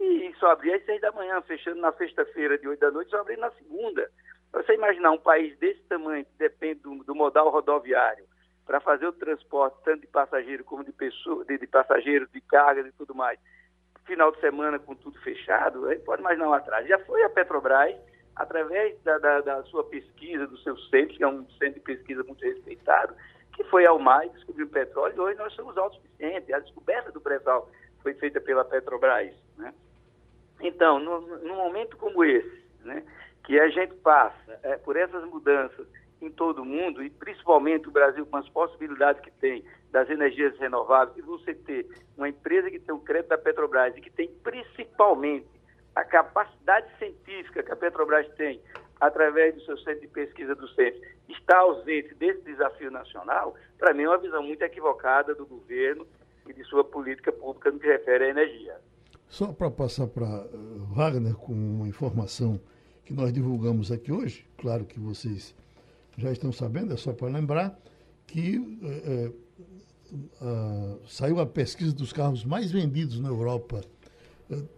[0.00, 3.18] e só abria às 6 da manhã, fechando na sexta-feira de 8 da noite, só
[3.18, 4.10] abria na segunda.
[4.50, 8.24] Você imaginar um país desse tamanho, que depende do, do modal rodoviário,
[8.64, 12.86] para fazer o transporte tanto de passageiro como de pessoa, de, de passageiros, de cargas
[12.86, 13.38] e tudo mais,
[14.06, 16.88] final de semana com tudo fechado, aí pode imaginar um atraso.
[16.88, 17.94] Já foi a Petrobras,
[18.36, 22.24] através da, da, da sua pesquisa, do seu centro, que é um centro de pesquisa
[22.24, 23.14] muito respeitado,
[23.58, 26.54] que foi ao mar descobriu o petróleo, e hoje nós somos autossuficientes.
[26.54, 27.68] A descoberta do pré-sal
[28.00, 29.34] foi feita pela Petrobras.
[29.56, 29.74] Né?
[30.60, 33.02] Então, no, num momento como esse, né,
[33.42, 35.88] que a gente passa é, por essas mudanças
[36.22, 40.56] em todo o mundo, e principalmente o Brasil com as possibilidades que tem das energias
[40.58, 44.28] renováveis, e você ter uma empresa que tem o crédito da Petrobras e que tem
[44.44, 45.48] principalmente
[45.96, 48.60] a capacidade científica que a Petrobras tem
[49.00, 54.04] através do seu centro de pesquisa do centro, está ausente desse desafio nacional, para mim
[54.04, 56.06] é uma visão muito equivocada do governo
[56.46, 58.76] e de sua política pública no que refere à energia.
[59.28, 60.48] Só para passar para eh,
[60.94, 62.58] Wagner com uma informação
[63.04, 65.54] que nós divulgamos aqui hoje, claro que vocês
[66.16, 67.78] já estão sabendo, é só para lembrar,
[68.26, 69.32] que é, é,
[71.06, 73.82] saiu a pesquisa dos carros mais vendidos na Europa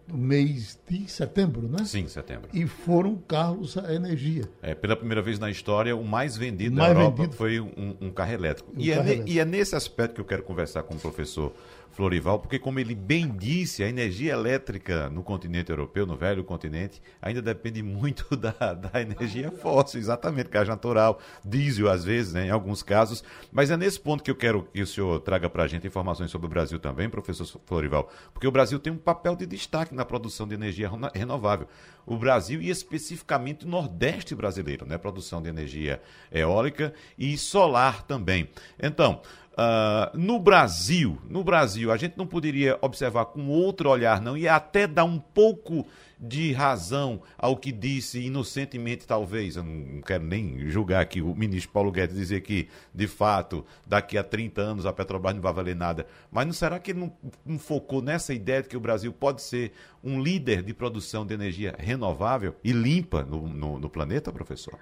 [0.07, 1.85] no mês de setembro, né?
[1.85, 2.49] Sim, setembro.
[2.53, 4.43] E foram carros a energia.
[4.61, 7.35] É, pela primeira vez na história, o mais vendido na Europa vendido.
[7.35, 8.69] foi um, um, carro elétrico.
[8.75, 9.29] Um e, é carro é, elétrico.
[9.29, 11.53] e é nesse aspecto que eu quero conversar com o professor
[11.91, 17.01] Florival, porque como ele bem disse, a energia elétrica no continente europeu, no velho continente,
[17.21, 22.49] ainda depende muito da, da energia fóssil, exatamente, gás natural, diesel às vezes, né, em
[22.49, 23.23] alguns casos.
[23.51, 26.31] Mas é nesse ponto que eu quero que o senhor traga para a gente informações
[26.31, 30.05] sobre o Brasil também, professor Florival, porque o Brasil tem um papel de destaque na
[30.05, 31.67] produção de energia renovável.
[32.05, 36.01] O Brasil e especificamente o Nordeste brasileiro, né, produção de energia
[36.31, 38.49] eólica e solar também.
[38.81, 39.21] Então,
[39.61, 44.47] Uh, no Brasil, no Brasil, a gente não poderia observar com outro olhar, não, e
[44.47, 45.85] até dar um pouco
[46.19, 51.71] de razão ao que disse inocentemente, talvez, eu não quero nem julgar aqui o ministro
[51.71, 55.75] Paulo Guedes dizer que, de fato, daqui a 30 anos a Petrobras não vai valer
[55.75, 56.05] nada.
[56.31, 57.13] Mas não será que ele não,
[57.45, 61.33] não focou nessa ideia de que o Brasil pode ser um líder de produção de
[61.33, 64.79] energia renovável e limpa no, no, no planeta, professor?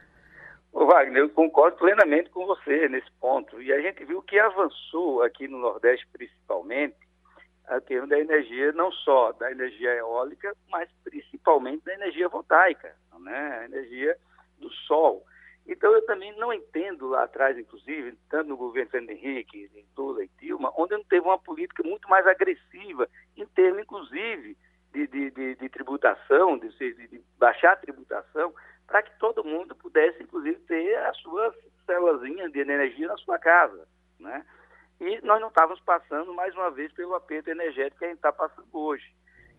[0.85, 3.61] Wagner, eu concordo plenamente com você nesse ponto.
[3.61, 6.95] E a gente viu que avançou aqui no Nordeste, principalmente,
[7.67, 13.59] a termo da energia, não só da energia eólica, mas principalmente da energia voltaica, né?
[13.59, 14.17] a energia
[14.57, 15.23] do sol.
[15.67, 20.23] Então, eu também não entendo lá atrás, inclusive, tanto no governo Fernando Henrique, em Lula
[20.23, 24.57] e Dilma, onde não teve uma política muito mais agressiva, em termos, inclusive,
[24.91, 28.51] de, de, de, de tributação, de, de baixar a tributação,
[28.89, 31.53] para que todo mundo pudesse, inclusive, ter a sua
[31.85, 33.87] célulazinha de energia na sua casa,
[34.19, 34.43] né?
[34.99, 38.33] E nós não estávamos passando, mais uma vez, pelo aperto energético que a gente está
[38.33, 39.05] passando hoje.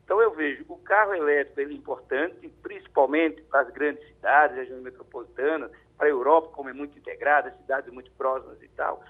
[0.05, 4.83] Então, eu vejo o carro elétrico ele é importante, principalmente para as grandes cidades, regiões
[4.83, 9.03] metropolitanas, para a Europa, como é muito integrada, cidades muito próximas e tal.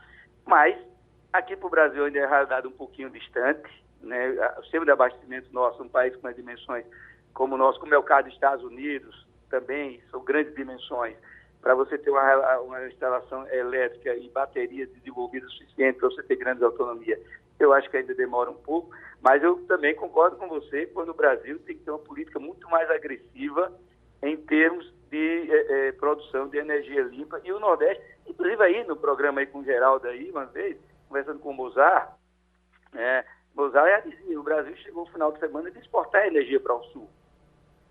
[0.46, 0.78] Mas,
[1.32, 3.82] aqui para o Brasil ainda é realidade um pouquinho distante.
[4.02, 4.30] Né?
[4.58, 6.84] O sistema de abastecimento nosso, um país com as dimensões
[7.32, 11.16] como o nosso, como é o caso dos Estados Unidos, também são grandes dimensões.
[11.60, 16.64] Para você ter uma, uma instalação elétrica e baterias desenvolvidas suficientes para você ter grande
[16.64, 17.20] autonomia,
[17.58, 21.14] eu acho que ainda demora um pouco, mas eu também concordo com você quando o
[21.14, 23.70] Brasil tem que ter uma política muito mais agressiva
[24.22, 27.40] em termos de é, é, produção de energia limpa.
[27.44, 31.40] E o Nordeste, inclusive aí no programa aí com o Geraldo aí, uma vez, conversando
[31.40, 32.12] com o Mozart,
[32.94, 33.24] é,
[33.56, 37.10] já dizia, o Brasil chegou no final de semana de exportar energia para o Sul.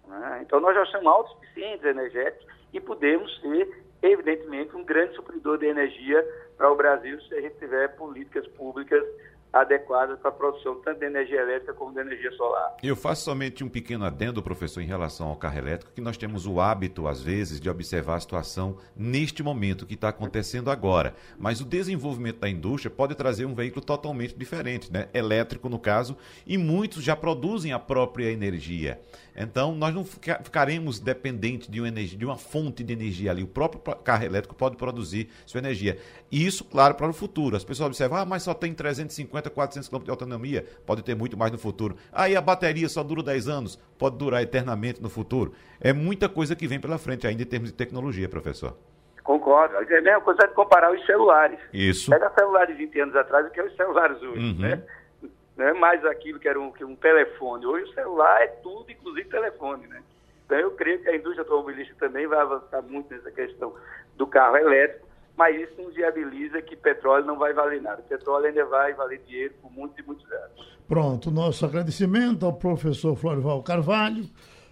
[0.10, 0.40] Né?
[0.42, 6.26] Então, nós já somos autossuficientes energéticos e podemos ser, evidentemente, um grande supridor de energia
[6.58, 9.04] para o Brasil se a gente tiver políticas públicas
[9.52, 12.78] adequadas para a produção tanto de energia elétrica como de energia solar.
[12.84, 16.46] Eu faço somente um pequeno adendo, professor, em relação ao carro elétrico, que nós temos
[16.46, 21.16] o hábito, às vezes, de observar a situação neste momento que está acontecendo agora.
[21.38, 25.10] Mas o desenvolvimento da indústria pode trazer um veículo totalmente diferente, né?
[25.14, 29.00] elétrico no caso, e muitos já produzem a própria energia.
[29.36, 33.42] Então, nós não ficaremos dependentes de uma, energia, de uma fonte de energia ali.
[33.42, 35.98] O próprio carro elétrico pode produzir sua energia.
[36.30, 37.56] E isso, claro, para o futuro.
[37.56, 40.66] As pessoas observam, ah, mas só tem 350, 400 km de autonomia.
[40.84, 41.96] Pode ter muito mais no futuro.
[42.12, 43.76] Aí a bateria só dura 10 anos.
[44.00, 45.54] Pode durar eternamente no futuro.
[45.80, 48.76] É muita coisa que vem pela frente ainda em termos de tecnologia, professor.
[49.24, 49.76] Concordo.
[49.76, 51.60] É a mesma coisa de comparar os celulares.
[51.72, 52.10] Isso.
[52.10, 54.60] Pega celulares de 20 anos atrás do que os celulares hoje, uhum.
[54.60, 54.84] né?
[55.60, 57.66] não é mais aquilo que era um, que um telefone.
[57.66, 60.02] Hoje o celular é tudo, inclusive telefone, né?
[60.46, 63.76] Então eu creio que a indústria automobilística também vai avançar muito nessa questão
[64.16, 65.06] do carro elétrico,
[65.40, 68.02] mas isso não viabiliza que petróleo não vai valer nada.
[68.02, 70.78] O petróleo ainda vai valer dinheiro por muitos e muitos anos.
[70.86, 74.26] Pronto, nosso agradecimento ao professor Florival Carvalho,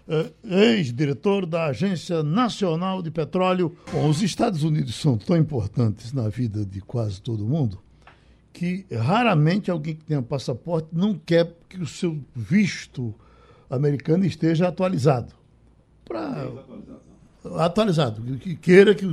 [0.06, 3.74] eh, ex-diretor da Agência Nacional de Petróleo.
[3.90, 7.82] Bom, os Estados Unidos são tão importantes na vida de quase todo mundo
[8.52, 13.14] que raramente alguém que tenha passaporte não quer que o seu visto
[13.70, 15.32] americano esteja atualizado.
[16.04, 16.46] Pra...
[17.56, 18.20] Atualizado.
[18.36, 19.06] Que queira que.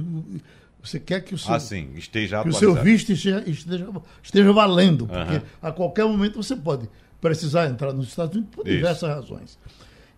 [0.86, 3.88] Você quer que o seu, ah, sim, esteja que o seu visto esteja, esteja,
[4.21, 6.88] esteja valendo, porque a qualquer momento você pode
[7.19, 8.76] precisar entrar nos Estados Unidos por Isso.
[8.76, 9.58] diversas razões.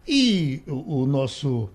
[0.08, 1.70] E o, o nosso uh,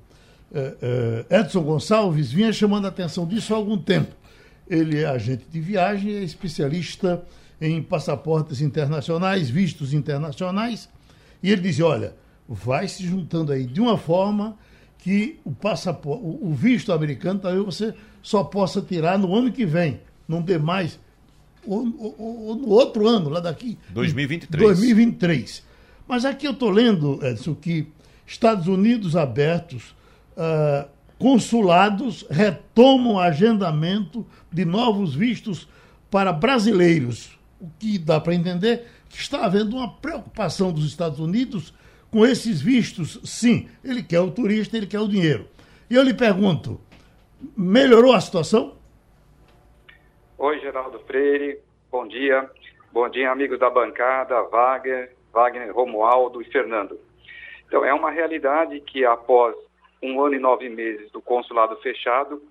[0.54, 4.14] uh, Edson Gonçalves vinha chamando a atenção disso há algum tempo.
[4.68, 7.22] Ele é agente de viagem, é especialista
[7.60, 10.88] em passaportes internacionais, vistos internacionais,
[11.42, 12.14] e ele dizia, olha,
[12.48, 14.56] vai se juntando aí de uma forma
[15.02, 20.00] que o passaporte, o visto americano talvez você só possa tirar no ano que vem,
[20.28, 20.98] não dê mais
[21.66, 23.78] ou, ou, no outro ano, lá daqui.
[23.90, 24.62] 2023.
[24.62, 25.62] 2023.
[26.06, 27.88] Mas aqui eu estou lendo, Edson, que
[28.26, 29.94] Estados Unidos abertos,
[30.36, 30.88] uh,
[31.18, 35.68] consulados retomam agendamento de novos vistos
[36.10, 37.38] para brasileiros.
[37.60, 41.72] O que dá para entender que está havendo uma preocupação dos Estados Unidos
[42.12, 43.18] com esses vistos.
[43.24, 45.48] Sim, ele quer o turista, ele quer o dinheiro.
[45.90, 46.78] E eu lhe pergunto,
[47.56, 48.76] melhorou a situação?
[50.38, 51.58] Oi, Geraldo Freire,
[51.90, 52.48] bom dia.
[52.92, 57.00] Bom dia, amigos da bancada, Wagner, Wagner, Romualdo e Fernando.
[57.66, 59.56] Então, é uma realidade que após
[60.02, 62.42] um ano e nove meses do consulado fechado,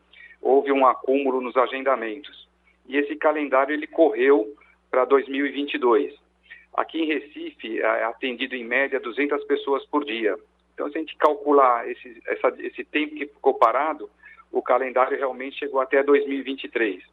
[0.41, 2.49] houve um acúmulo nos agendamentos.
[2.87, 4.55] E esse calendário ele correu
[4.89, 6.20] para 2022.
[6.73, 10.37] Aqui em Recife, é atendido em média 200 pessoas por dia.
[10.73, 14.09] Então, se a gente calcular esse, essa, esse tempo que ficou parado,
[14.51, 17.03] o calendário realmente chegou até 2023.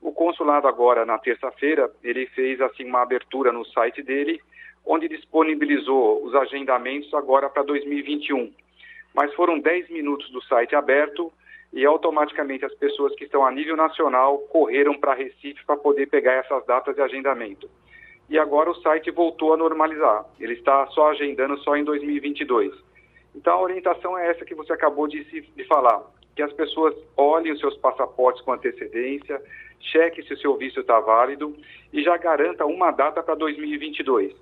[0.00, 4.40] O consulado agora, na terça-feira, ele fez assim uma abertura no site dele,
[4.84, 8.52] onde disponibilizou os agendamentos agora para 2021.
[9.14, 11.32] Mas foram 10 minutos do site aberto
[11.72, 16.32] e automaticamente as pessoas que estão a nível nacional correram para Recife para poder pegar
[16.32, 17.70] essas datas de agendamento.
[18.32, 20.24] E agora o site voltou a normalizar.
[20.40, 22.72] Ele está só agendando só em 2022.
[23.34, 26.00] Então a orientação é essa que você acabou de, se, de falar,
[26.34, 29.38] que as pessoas olhem os seus passaportes com antecedência,
[29.78, 31.54] cheque se o seu visto está válido
[31.92, 34.34] e já garanta uma data para 2022.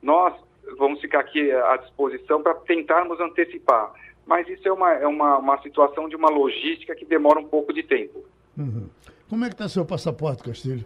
[0.00, 0.32] Nós
[0.78, 3.92] vamos ficar aqui à disposição para tentarmos antecipar,
[4.24, 7.72] mas isso é uma, é uma, uma situação de uma logística que demora um pouco
[7.72, 8.24] de tempo.
[8.56, 8.88] Uhum.
[9.28, 10.84] Como é que está seu passaporte, Castilho?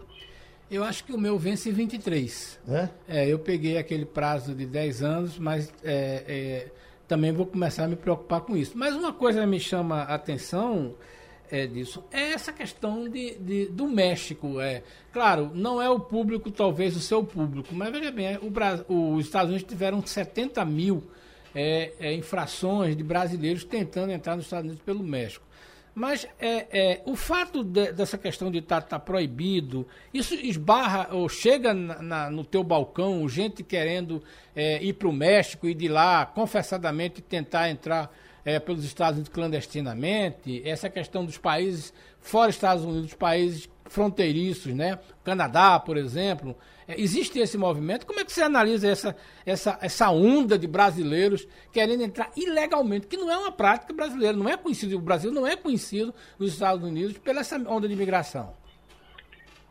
[0.69, 2.59] Eu acho que o meu vence em 23.
[2.67, 2.89] É?
[3.07, 6.67] é eu peguei aquele prazo de 10 anos, mas é, é,
[7.07, 8.77] também vou começar a me preocupar com isso.
[8.77, 10.95] Mas uma coisa me chama a atenção
[11.49, 14.59] é, disso é essa questão de, de, do México.
[14.59, 18.39] É, claro, não é o público, talvez o seu público, mas veja bem, é,
[18.87, 21.03] o, os Estados Unidos tiveram 70 mil
[21.55, 25.46] é, é, infrações de brasileiros tentando entrar nos Estados Unidos pelo México.
[25.99, 31.07] Mas é, é, o fato de, dessa questão de estar tá, tá proibido, isso esbarra
[31.11, 34.21] ou chega na, na, no teu balcão, gente querendo
[34.55, 39.33] é, ir para o México e de lá confessadamente tentar entrar é, pelos Estados Unidos
[39.33, 44.99] clandestinamente, essa questão dos países fora Estados Unidos, países fronteiriços, né?
[45.23, 46.55] Canadá, por exemplo.
[46.87, 48.05] É, existe esse movimento.
[48.05, 53.17] Como é que você analisa essa, essa, essa onda de brasileiros querendo entrar ilegalmente, que
[53.17, 56.87] não é uma prática brasileira, não é conhecido, o Brasil não é conhecido nos Estados
[56.87, 58.55] Unidos pela essa onda de imigração?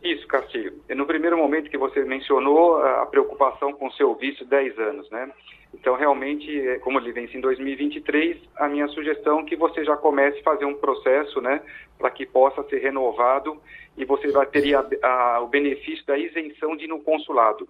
[0.02, 0.80] Isso, Castilho.
[0.90, 5.30] No primeiro momento que você mencionou a preocupação com o seu visto 10 anos, né?
[5.78, 9.96] Então, realmente, é, como ele vence em 2023, a minha sugestão é que você já
[9.96, 11.62] comece a fazer um processo, né,
[11.98, 13.60] para que possa ser renovado
[13.96, 17.68] e você vai ter a, a, o benefício da isenção de ir no consulado.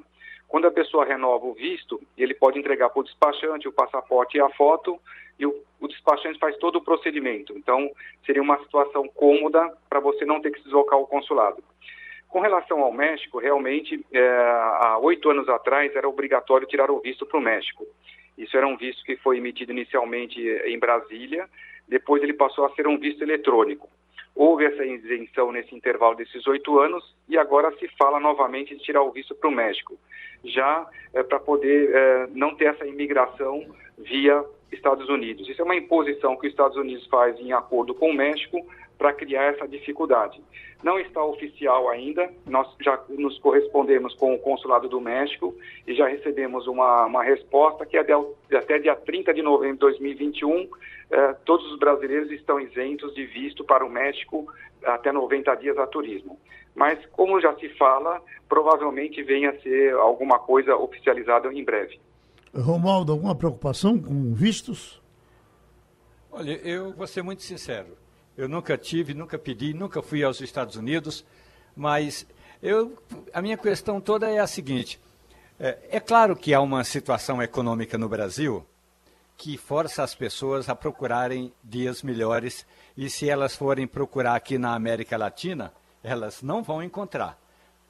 [0.48, 4.40] Quando a pessoa renova o visto, ele pode entregar para o despachante o passaporte e
[4.40, 4.98] a foto,
[5.38, 7.52] e o, o despachante faz todo o procedimento.
[7.58, 7.90] Então,
[8.24, 11.62] seria uma situação cômoda para você não ter que se deslocar ao consulado.
[12.28, 14.28] Com relação ao México, realmente, é,
[14.82, 17.86] há oito anos atrás era obrigatório tirar o visto para o México.
[18.36, 21.48] Isso era um visto que foi emitido inicialmente em Brasília,
[21.88, 23.88] depois ele passou a ser um visto eletrônico.
[24.34, 29.02] Houve essa isenção nesse intervalo desses oito anos e agora se fala novamente de tirar
[29.02, 29.98] o visto para o México,
[30.44, 33.64] já é, para poder é, não ter essa imigração
[33.96, 35.48] via Estados Unidos.
[35.48, 38.58] Isso é uma imposição que os Estados Unidos faz em acordo com o México
[38.98, 40.42] para criar essa dificuldade.
[40.82, 45.54] Não está oficial ainda, nós já nos correspondemos com o Consulado do México
[45.86, 48.12] e já recebemos uma, uma resposta que é de,
[48.56, 50.68] até dia 30 de novembro de 2021,
[51.10, 54.46] eh, todos os brasileiros estão isentos de visto para o México
[54.84, 56.38] até 90 dias a turismo.
[56.74, 61.98] Mas, como já se fala, provavelmente venha a ser alguma coisa oficializada em breve.
[62.54, 65.02] Romualdo, alguma preocupação com vistos?
[66.30, 67.96] Olha, eu vou ser muito sincero.
[68.36, 71.24] Eu nunca tive, nunca pedi, nunca fui aos Estados Unidos,
[71.74, 72.26] mas
[72.62, 72.96] eu,
[73.32, 75.00] a minha questão toda é a seguinte:
[75.58, 78.66] é, é claro que há uma situação econômica no Brasil
[79.36, 82.66] que força as pessoas a procurarem dias melhores
[82.96, 85.72] e se elas forem procurar aqui na América Latina,
[86.02, 87.38] elas não vão encontrar.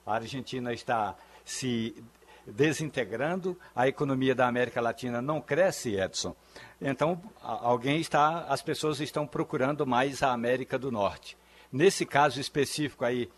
[0.05, 2.03] A Argentina está se
[2.47, 6.35] desintegrando, a economia da América Latina não cresce, Edson.
[6.81, 11.37] Então, alguém está, as pessoas estão procurando mais a América do Norte.
[11.73, 13.29] Nesse caso específico aí,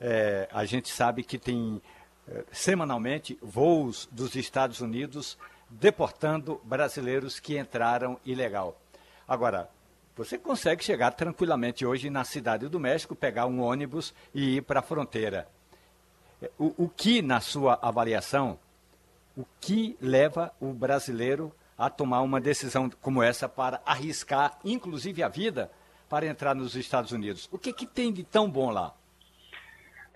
[0.00, 1.80] é, a gente sabe que tem
[2.26, 5.38] é, semanalmente voos dos Estados Unidos
[5.68, 8.80] deportando brasileiros que entraram ilegal.
[9.28, 9.70] Agora,
[10.16, 14.80] você consegue chegar tranquilamente hoje na cidade do México, pegar um ônibus e ir para
[14.80, 15.48] a fronteira.
[16.58, 18.58] O, o que, na sua avaliação,
[19.36, 25.28] o que leva o brasileiro a tomar uma decisão como essa para arriscar, inclusive a
[25.28, 25.70] vida,
[26.08, 27.48] para entrar nos Estados Unidos?
[27.52, 28.94] O que, que tem de tão bom lá?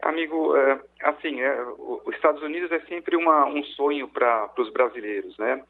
[0.03, 1.63] Amigo, é, assim, é,
[2.05, 5.63] os Estados Unidos é sempre uma, um sonho para os brasileiros, né?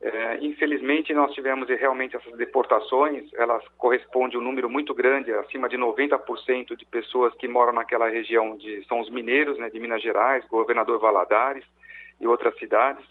[0.00, 5.68] É, infelizmente, nós tivemos realmente essas deportações, elas correspondem a um número muito grande, acima
[5.68, 10.00] de 90% de pessoas que moram naquela região, de, são os mineiros, né, de Minas
[10.00, 11.64] Gerais, governador Valadares
[12.20, 13.04] e outras cidades,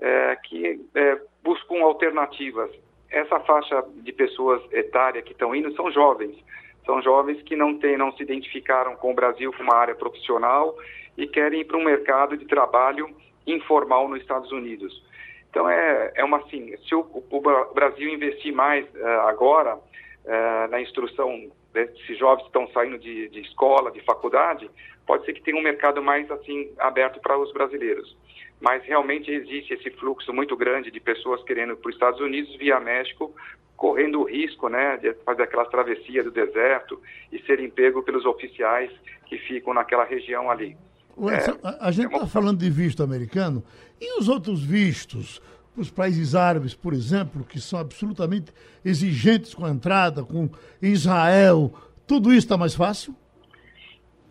[0.00, 2.70] é, que é, buscam alternativas.
[3.08, 6.36] Essa faixa de pessoas etária que estão indo são jovens,
[6.84, 10.76] são jovens que não, não se identificaram com o Brasil como uma área profissional
[11.16, 13.08] e querem ir para um mercado de trabalho
[13.46, 15.06] informal nos Estados Unidos.
[15.50, 20.80] Então, é, é uma assim, se o, o Brasil investir mais uh, agora uh, na
[20.80, 24.70] instrução desses jovens que estão saindo de, de, escola, de faculdade,
[25.06, 28.16] pode ser que tenha um mercado mais assim aberto para os brasileiros.
[28.60, 32.56] Mas realmente existe esse fluxo muito grande de pessoas querendo ir para os Estados Unidos
[32.56, 33.34] via México,
[33.76, 38.90] correndo o risco né, de fazer aquela travessia do deserto e serem pegos pelos oficiais
[39.26, 40.76] que ficam naquela região ali.
[41.18, 42.28] Edson, é, a, a, gente está é uma...
[42.28, 43.62] falando de visto americano
[44.00, 45.40] e os outros vistos,
[45.76, 48.52] os países árabes, por exemplo, que são absolutamente
[48.84, 50.48] exigentes com a entrada, com
[50.80, 51.72] Israel,
[52.06, 53.14] tudo isso está mais fácil?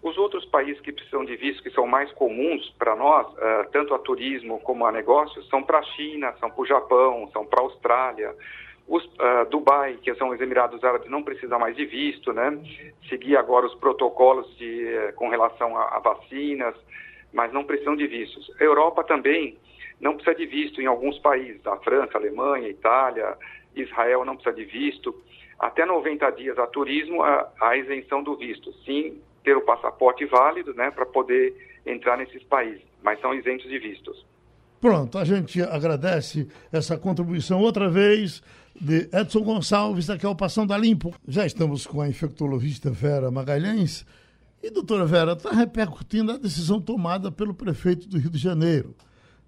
[0.01, 3.93] Os outros países que precisam de visto, que são mais comuns para nós, uh, tanto
[3.93, 7.59] a turismo como a negócios, são para a China, são para o Japão, são para
[7.59, 8.35] a Austrália.
[8.87, 12.55] Os, uh, Dubai, que são os Emirados Árabes, não precisa mais de visto, né?
[13.09, 16.75] Seguir agora os protocolos de, uh, com relação a, a, vacinas,
[17.35, 18.49] mas não precisam de vistos.
[18.59, 19.57] A Europa também
[19.99, 23.37] não precisa de visto em alguns países, a França, Alemanha, Itália,
[23.75, 25.13] Israel não precisa de visto.
[25.59, 28.73] Até 90 dias a turismo, a, a isenção do visto.
[28.85, 31.53] Sim, ter o passaporte válido, né, para poder
[31.85, 34.25] entrar nesses países, mas são isentos de vistos.
[34.79, 38.41] Pronto, a gente agradece essa contribuição outra vez
[38.79, 41.13] de Edson Gonçalves, aqui é o Passando a Limpo.
[41.27, 44.05] Já estamos com a infectologista Vera Magalhães.
[44.65, 48.95] E, doutora Vera, está repercutindo a decisão tomada pelo prefeito do Rio de Janeiro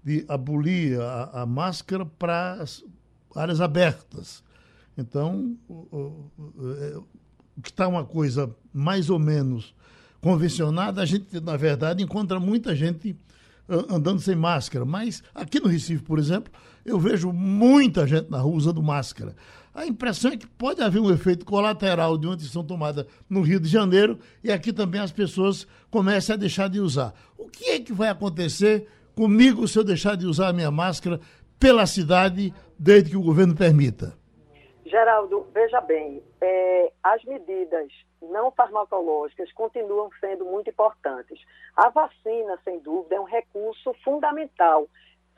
[0.00, 2.84] de abolir a, a máscara para as
[3.34, 4.44] áreas abertas.
[4.96, 7.00] Então, o, o, o é,
[7.60, 9.74] que está uma coisa mais ou menos
[10.20, 13.18] convencionada, a gente, na verdade, encontra muita gente
[13.68, 14.84] andando sem máscara.
[14.84, 16.52] Mas aqui no Recife, por exemplo,
[16.84, 19.34] eu vejo muita gente na rua usando máscara.
[19.74, 23.60] A impressão é que pode haver um efeito colateral de uma decisão tomada no Rio
[23.60, 27.14] de Janeiro e aqui também as pessoas comecem a deixar de usar.
[27.36, 31.20] O que é que vai acontecer comigo se eu deixar de usar a minha máscara
[31.58, 34.16] pela cidade desde que o governo permita?
[34.86, 37.88] Geraldo, veja bem, é, as medidas
[38.22, 41.38] não farmacológicas continuam sendo muito importantes.
[41.76, 44.88] A vacina, sem dúvida, é um recurso fundamental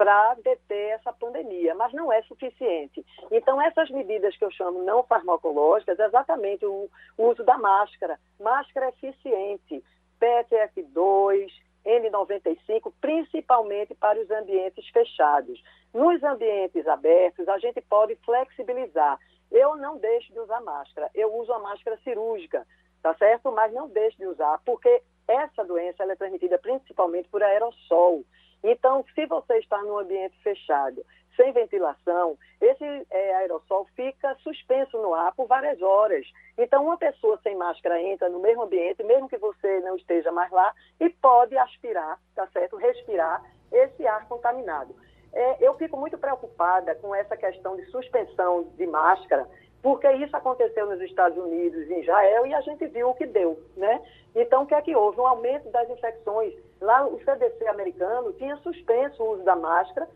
[0.00, 3.04] para deter essa pandemia, mas não é suficiente.
[3.30, 6.88] Então, essas medidas que eu chamo não farmacológicas, é exatamente o
[7.18, 9.84] uso da máscara, máscara eficiente,
[10.18, 11.52] PFF2,
[11.84, 15.62] N95, principalmente para os ambientes fechados.
[15.92, 19.18] Nos ambientes abertos, a gente pode flexibilizar.
[19.52, 22.66] Eu não deixo de usar máscara, eu uso a máscara cirúrgica,
[23.02, 23.52] tá certo?
[23.52, 28.24] Mas não deixo de usar, porque essa doença é transmitida principalmente por aerossol.
[28.62, 31.04] Então, se você está num ambiente fechado,
[31.36, 36.26] sem ventilação, esse é, aerossol fica suspenso no ar por várias horas.
[36.58, 40.50] Então, uma pessoa sem máscara entra no mesmo ambiente, mesmo que você não esteja mais
[40.50, 42.76] lá, e pode aspirar, tá certo?
[42.76, 43.42] Respirar
[43.72, 44.94] esse ar contaminado.
[45.32, 49.48] É, eu fico muito preocupada com essa questão de suspensão de máscara,
[49.82, 53.26] porque isso aconteceu nos Estados Unidos e em Israel e a gente viu o que
[53.26, 54.00] deu, né?
[54.34, 55.20] Então, o que é que houve?
[55.20, 56.54] Um aumento das infecções.
[56.80, 60.08] Lá, o CDC americano tinha suspenso o uso da máscara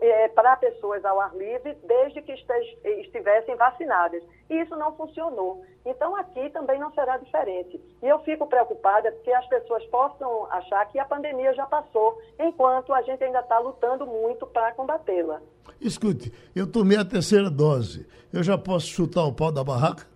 [0.00, 4.22] é, para pessoas ao ar livre desde que estivessem vacinadas.
[4.48, 5.64] E isso não funcionou.
[5.84, 7.80] Então, aqui também não será diferente.
[8.02, 12.92] E eu fico preocupada porque as pessoas possam achar que a pandemia já passou, enquanto
[12.92, 15.40] a gente ainda está lutando muito para combatê-la.
[15.80, 18.06] Escute, eu tomei a terceira dose.
[18.32, 20.06] Eu já posso chutar o pau da barraca?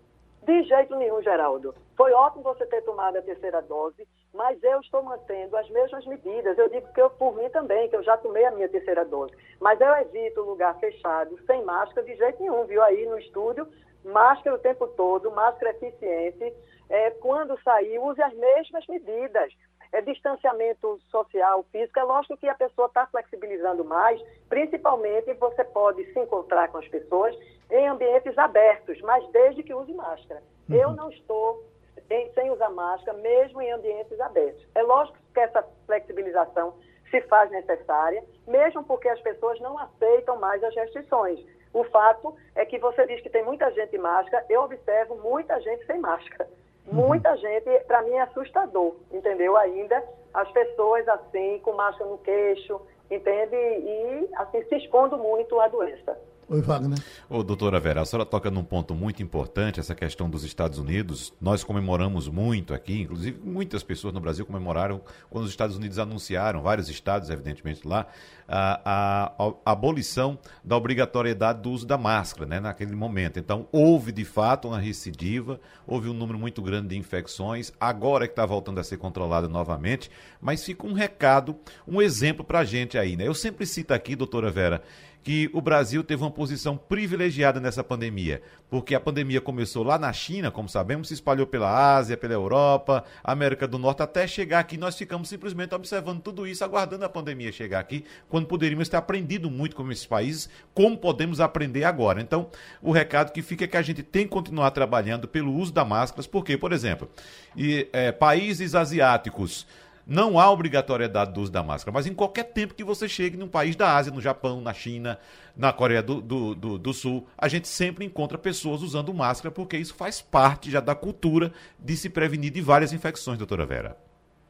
[0.45, 1.75] De jeito nenhum, Geraldo.
[1.97, 6.57] Foi ótimo você ter tomado a terceira dose, mas eu estou mantendo as mesmas medidas.
[6.57, 9.35] Eu digo que eu, por mim também, que eu já tomei a minha terceira dose.
[9.61, 12.83] Mas eu evito lugar fechado, sem máscara, de jeito nenhum, viu?
[12.83, 13.69] Aí no estúdio,
[14.05, 16.53] máscara o tempo todo, máscara eficiente.
[16.89, 19.53] É, quando sair, use as mesmas medidas
[19.93, 26.05] é, distanciamento social, físico, é lógico que a pessoa está flexibilizando mais, principalmente você pode
[26.13, 27.37] se encontrar com as pessoas
[27.71, 30.43] em ambientes abertos, mas desde que use máscara.
[30.69, 30.77] Uhum.
[30.77, 31.63] Eu não estou
[32.11, 34.67] em, sem usar máscara, mesmo em ambientes abertos.
[34.75, 36.75] É lógico que essa flexibilização
[37.11, 41.45] se faz necessária, mesmo porque as pessoas não aceitam mais as restrições.
[41.73, 45.61] O fato é que você diz que tem muita gente de máscara, eu observo muita
[45.61, 46.49] gente sem máscara.
[46.87, 47.07] Uhum.
[47.07, 49.57] Muita gente, para mim, é assustador, entendeu?
[49.57, 50.03] Ainda
[50.35, 52.81] as pessoas assim, com máscara no queixo,
[53.11, 53.57] entende?
[53.57, 56.19] E assim, se expondo muito à doença.
[56.53, 56.99] Oi, Wagner.
[57.31, 61.33] Ô, doutora Vera, a senhora toca num ponto muito importante, essa questão dos Estados Unidos.
[61.41, 65.01] Nós comemoramos muito aqui, inclusive muitas pessoas no Brasil comemoraram
[65.31, 68.07] quando os Estados Unidos anunciaram, vários estados, evidentemente, lá,
[68.47, 73.39] a, a, a abolição da obrigatoriedade do uso da máscara, né, naquele momento.
[73.39, 78.29] Então, houve de fato uma recidiva, houve um número muito grande de infecções, agora é
[78.29, 81.57] que está voltando a ser controlada novamente, mas fica um recado,
[81.89, 83.27] um exemplo para a gente aí, né?
[83.27, 84.83] Eu sempre cito aqui, doutora Vera,
[85.23, 90.13] que o Brasil teve uma posição privilegiada nessa pandemia, porque a pandemia começou lá na
[90.13, 94.77] China, como sabemos, se espalhou pela Ásia, pela Europa, América do Norte, até chegar aqui.
[94.77, 99.51] Nós ficamos simplesmente observando tudo isso, aguardando a pandemia chegar aqui, quando poderíamos ter aprendido
[99.51, 102.21] muito com esses países, como podemos aprender agora.
[102.21, 102.49] Então,
[102.81, 105.85] o recado que fica é que a gente tem que continuar trabalhando pelo uso da
[105.85, 107.09] máscaras, porque, por exemplo,
[107.57, 109.67] e, é, países asiáticos
[110.07, 113.49] não há obrigatoriedade do uso da máscara, mas em qualquer tempo que você chegue num
[113.49, 115.19] país da Ásia, no Japão, na China,
[115.57, 119.77] na Coreia do, do, do, do, Sul, a gente sempre encontra pessoas usando máscara, porque
[119.77, 123.97] isso faz parte já da cultura de se prevenir de várias infecções, doutora Vera.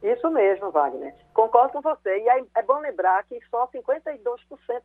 [0.01, 1.13] Isso mesmo, Wagner.
[1.33, 2.17] Concordo com você.
[2.19, 4.27] E é bom lembrar que só 52%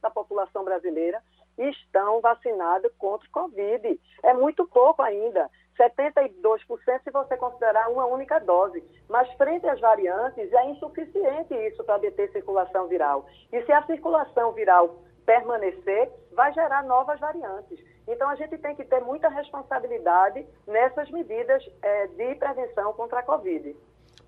[0.01, 1.21] da população brasileira
[1.59, 4.01] estão vacinados contra o Covid.
[4.23, 5.51] É muito pouco ainda.
[5.79, 8.83] 72% se você considerar uma única dose.
[9.09, 13.27] Mas frente às variantes, é insuficiente isso para deter circulação viral.
[13.53, 17.79] E se a circulação viral permanecer, vai gerar novas variantes.
[18.09, 23.23] Então, a gente tem que ter muita responsabilidade nessas medidas é, de prevenção contra a
[23.23, 23.77] Covid.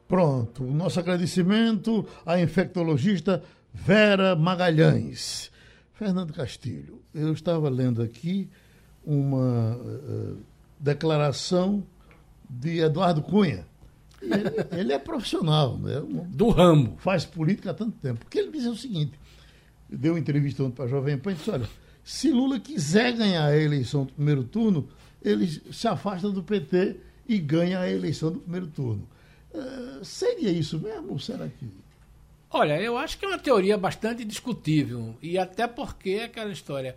[0.07, 0.62] Pronto.
[0.62, 3.42] Nosso agradecimento à infectologista
[3.72, 5.51] Vera Magalhães.
[5.94, 8.51] Fernando Castilho, eu estava lendo aqui
[9.05, 9.76] uma.
[9.76, 10.49] Uh,
[10.81, 11.87] declaração
[12.49, 13.66] de Eduardo Cunha.
[14.20, 16.03] Ele, ele, é profissional, né?
[16.28, 16.97] do ramo.
[16.99, 18.20] Faz política há tanto tempo.
[18.20, 19.12] Porque ele dizia o seguinte:
[19.89, 21.68] deu uma entrevista ontem para a Jovem Pan e disse: olha,
[22.03, 24.89] se Lula quiser ganhar a eleição do primeiro turno,
[25.22, 26.97] ele se afasta do PT
[27.28, 29.09] e ganha a eleição do primeiro turno.
[29.53, 31.66] Uh, seria isso mesmo ou será que.
[32.51, 35.16] Olha, eu acho que é uma teoria bastante discutível.
[35.22, 36.97] E até porque é aquela história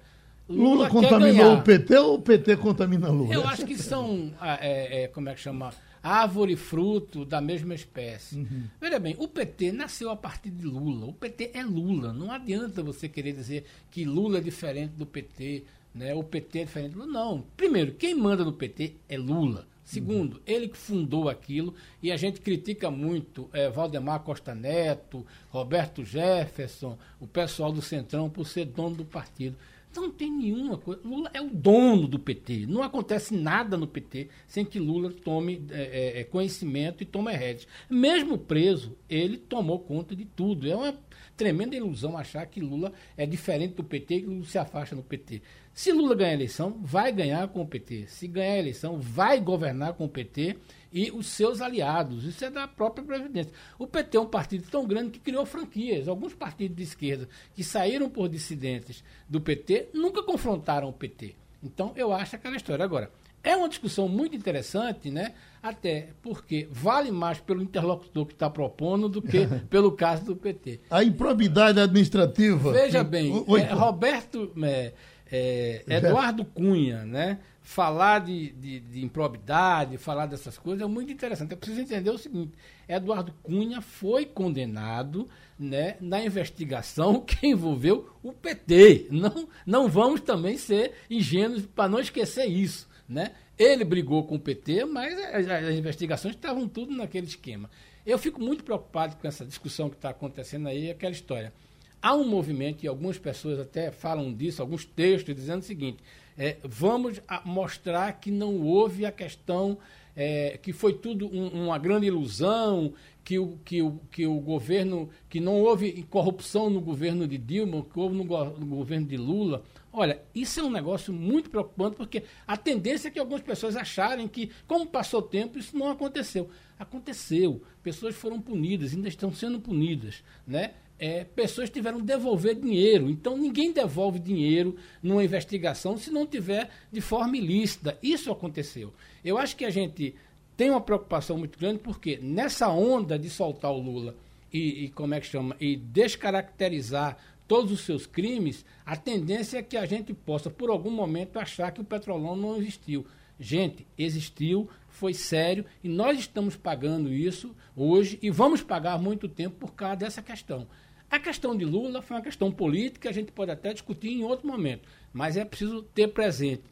[0.54, 3.34] Lula, Lula contaminou o PT ou o PT contamina Lula?
[3.34, 5.74] Eu acho que são, ah, é, é, como é que chama?
[6.02, 8.36] Árvore e fruto da mesma espécie.
[8.36, 8.66] Uhum.
[8.80, 11.06] Veja bem, o PT nasceu a partir de Lula.
[11.06, 12.12] O PT é Lula.
[12.12, 15.64] Não adianta você querer dizer que Lula é diferente do PT,
[15.96, 16.14] né?
[16.14, 17.12] o PT é diferente do Lula.
[17.12, 17.46] Não.
[17.56, 19.66] Primeiro, quem manda no PT é Lula.
[19.84, 20.42] Segundo, uhum.
[20.46, 26.98] ele que fundou aquilo e a gente critica muito é, Valdemar Costa Neto, Roberto Jefferson,
[27.20, 29.58] o pessoal do Centrão por ser dono do partido.
[29.96, 31.02] Não tem nenhuma coisa.
[31.04, 32.66] Lula é o dono do PT.
[32.68, 37.32] Não acontece nada no PT sem que Lula tome é, é, é conhecimento e tome
[37.32, 37.68] rédeas.
[37.90, 40.68] Mesmo preso, ele tomou conta de tudo.
[40.68, 40.94] É uma
[41.36, 45.42] tremenda ilusão achar que Lula é diferente do PT que Lula se afasta do PT.
[45.74, 48.06] Se Lula ganhar a eleição, vai ganhar com o PT.
[48.08, 50.56] Se ganhar a eleição, vai governar com o PT
[50.92, 52.24] e os seus aliados.
[52.24, 53.52] Isso é da própria Previdência.
[53.80, 56.08] O PT é um partido tão grande que criou franquias.
[56.08, 61.36] Alguns partidos de esquerda que saíram por dissidentes do PT nunca confrontaram o PT.
[61.64, 62.86] Então, eu acho aquela história.
[62.86, 63.10] Agora,
[63.44, 65.34] é uma discussão muito interessante, né?
[65.62, 70.82] Até porque vale mais pelo interlocutor que está propondo do que pelo caso do PT.
[70.90, 72.72] A improbidade administrativa.
[72.72, 74.52] Veja bem, é, Roberto.
[74.62, 74.94] É,
[75.32, 77.40] é, Eduardo Cunha, né?
[77.62, 81.54] Falar de, de, de, improbidade, falar dessas coisas é muito interessante.
[81.54, 82.52] É preciso entender o seguinte:
[82.88, 85.28] Eduardo Cunha foi condenado
[85.58, 89.08] né, na investigação que envolveu o PT.
[89.10, 92.88] Não, não vamos também ser ingênuos para não esquecer isso.
[93.14, 93.32] Né?
[93.60, 97.70] Ele brigou com o PT, mas as, as investigações estavam tudo naquele esquema.
[98.04, 101.54] Eu fico muito preocupado com essa discussão que está acontecendo aí, aquela história.
[102.02, 106.00] Há um movimento, e algumas pessoas até falam disso, alguns textos, dizendo o seguinte:
[106.36, 109.78] é, vamos mostrar que não houve a questão,
[110.16, 112.94] é, que foi tudo um, uma grande ilusão,
[113.24, 117.84] que o, que, o, que o governo, que não houve corrupção no governo de Dilma,
[117.84, 119.64] que houve no, no governo de Lula.
[119.96, 124.28] Olha, isso é um negócio muito preocupante, porque a tendência é que algumas pessoas acharem
[124.28, 126.50] que, como passou o tempo, isso não aconteceu.
[126.80, 127.62] Aconteceu.
[127.84, 130.24] Pessoas foram punidas, ainda estão sendo punidas.
[130.48, 130.72] Né?
[130.98, 133.08] É, pessoas tiveram que devolver dinheiro.
[133.08, 137.96] Então, ninguém devolve dinheiro numa investigação se não tiver de forma ilícita.
[138.02, 138.92] Isso aconteceu.
[139.24, 140.16] Eu acho que a gente
[140.58, 144.16] tem uma preocupação muito grande, porque nessa onda de soltar o Lula
[144.52, 147.18] e, e como é que chama, e descaracterizar
[147.54, 151.72] todos os seus crimes, a tendência é que a gente possa, por algum momento, achar
[151.72, 153.06] que o petrolão não existiu.
[153.40, 159.56] Gente, existiu, foi sério e nós estamos pagando isso hoje e vamos pagar muito tempo
[159.56, 160.68] por causa dessa questão.
[161.08, 164.48] A questão de Lula foi uma questão política, a gente pode até discutir em outro
[164.48, 166.64] momento, mas é preciso ter presente.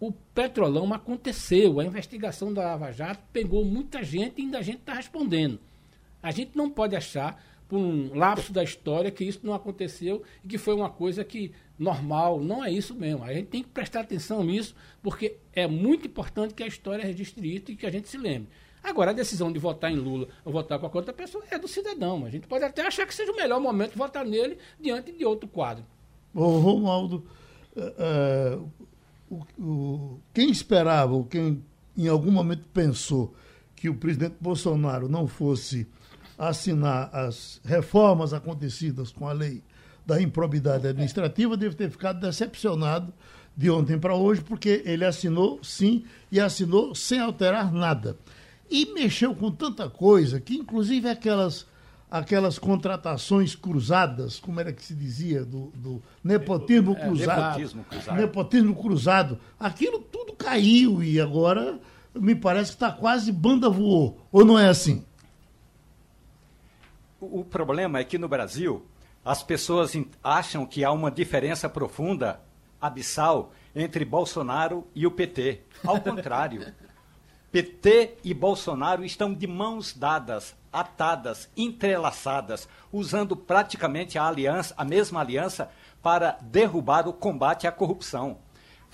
[0.00, 4.78] O petrolão aconteceu, a investigação da Lava Jato pegou muita gente e ainda a gente
[4.78, 5.60] está respondendo.
[6.20, 10.48] A gente não pode achar por um lapso da história que isso não aconteceu e
[10.48, 12.40] que foi uma coisa que normal.
[12.40, 13.24] Não é isso mesmo.
[13.24, 17.54] A gente tem que prestar atenção nisso, porque é muito importante que a história registre
[17.54, 18.48] isso e que a gente se lembre.
[18.82, 21.66] Agora, a decisão de votar em Lula ou votar com qualquer outra pessoa é do
[21.66, 22.24] cidadão.
[22.24, 25.24] A gente pode até achar que seja o melhor momento de votar nele diante de
[25.24, 25.84] outro quadro.
[26.32, 27.26] Ô, Romualdo,
[27.76, 28.70] uh,
[29.28, 31.64] o, o, quem esperava, ou quem
[31.96, 33.34] em algum momento pensou
[33.74, 35.86] que o presidente Bolsonaro não fosse
[36.38, 39.62] assinar as reformas acontecidas com a lei
[40.04, 43.12] da improbidade administrativa, deve ter ficado decepcionado
[43.56, 48.16] de ontem para hoje, porque ele assinou sim e assinou sem alterar nada.
[48.70, 51.66] E mexeu com tanta coisa que, inclusive, aquelas,
[52.10, 58.16] aquelas contratações cruzadas, como era que se dizia, do, do nepotismo, é, cruzado, nepotismo cruzado.
[58.16, 59.38] Nepotismo cruzado.
[59.58, 61.80] Aquilo tudo caiu e agora
[62.14, 64.20] me parece que está quase banda voou.
[64.30, 65.05] Ou não é assim?
[67.20, 68.86] O problema é que no Brasil
[69.24, 69.92] as pessoas
[70.22, 72.40] acham que há uma diferença profunda,
[72.80, 75.62] abissal, entre Bolsonaro e o PT.
[75.84, 76.72] Ao contrário,
[77.50, 85.20] PT e Bolsonaro estão de mãos dadas, atadas, entrelaçadas, usando praticamente a aliança, a mesma
[85.20, 85.70] aliança
[86.02, 88.38] para derrubar o combate à corrupção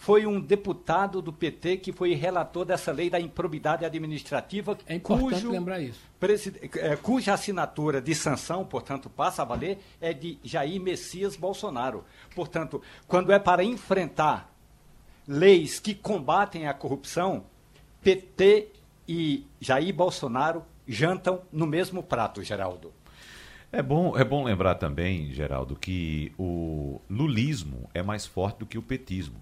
[0.03, 4.77] foi um deputado do PT que foi relator dessa lei da improbidade administrativa.
[4.85, 6.01] É importante cujo, lembrar isso.
[6.75, 12.05] É, cuja assinatura de sanção, portanto, passa a valer, é de Jair Messias Bolsonaro.
[12.35, 14.53] Portanto, quando é para enfrentar
[15.25, 17.45] leis que combatem a corrupção,
[18.03, 18.71] PT
[19.07, 22.93] e Jair Bolsonaro jantam no mesmo prato, Geraldo.
[23.71, 28.77] É bom, é bom lembrar também, Geraldo, que o lulismo é mais forte do que
[28.77, 29.41] o petismo.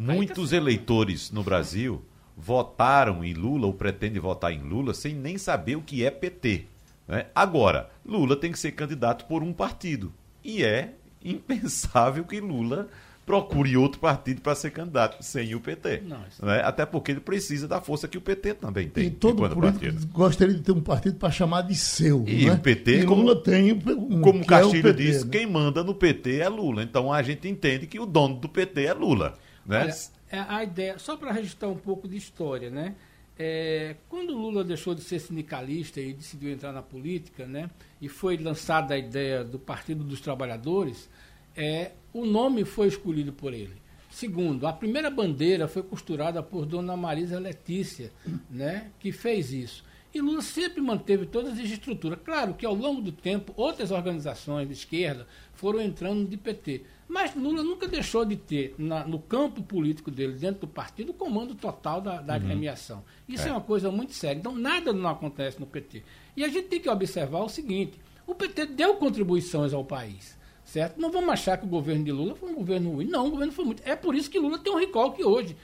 [0.00, 2.02] Muitos eleitores no Brasil
[2.34, 6.64] votaram em Lula ou pretendem votar em Lula sem nem saber o que é PT.
[7.06, 7.26] Né?
[7.34, 10.10] Agora, Lula tem que ser candidato por um partido.
[10.42, 12.88] E é impensável que Lula
[13.26, 16.02] procure outro partido para ser candidato sem o PT.
[16.06, 16.62] Não, né?
[16.64, 19.04] Até porque ele precisa da força que o PT também tem.
[19.04, 20.06] E todo político partido.
[20.08, 22.24] gostaria de ter um partido para chamar de seu.
[22.26, 22.54] E né?
[22.54, 25.30] o PT, e como, Lula tem um, como Castilho é disse, né?
[25.30, 26.82] quem manda no PT é Lula.
[26.82, 29.34] Então a gente entende que o dono do PT é Lula.
[29.64, 29.82] Né?
[29.82, 29.94] Olha,
[30.30, 32.94] é a ideia, só para registrar um pouco de história, né?
[33.42, 38.36] É, quando Lula deixou de ser sindicalista e decidiu entrar na política, né, e foi
[38.36, 41.08] lançada a ideia do Partido dos Trabalhadores,
[41.56, 43.80] é, o nome foi escolhido por ele.
[44.10, 48.12] Segundo, a primeira bandeira foi costurada por Dona Marisa Letícia,
[48.50, 49.84] né, que fez isso.
[50.12, 52.18] E Lula sempre manteve todas as estruturas.
[52.22, 56.82] Claro que ao longo do tempo, outras organizações de esquerda foram entrando de PT.
[57.10, 61.14] Mas Lula nunca deixou de ter, na, no campo político dele, dentro do partido, o
[61.14, 62.36] comando total da, da uhum.
[62.38, 63.04] agremiação.
[63.28, 63.48] Isso é.
[63.48, 64.38] é uma coisa muito séria.
[64.38, 66.04] Então, nada não acontece no PT.
[66.36, 70.38] E a gente tem que observar o seguinte: o PT deu contribuições ao país.
[70.64, 71.00] Certo?
[71.00, 73.06] Não vamos achar que o governo de Lula foi um governo ruim.
[73.06, 73.82] Não, o governo foi muito.
[73.84, 75.56] É por isso que Lula tem um recall que hoje.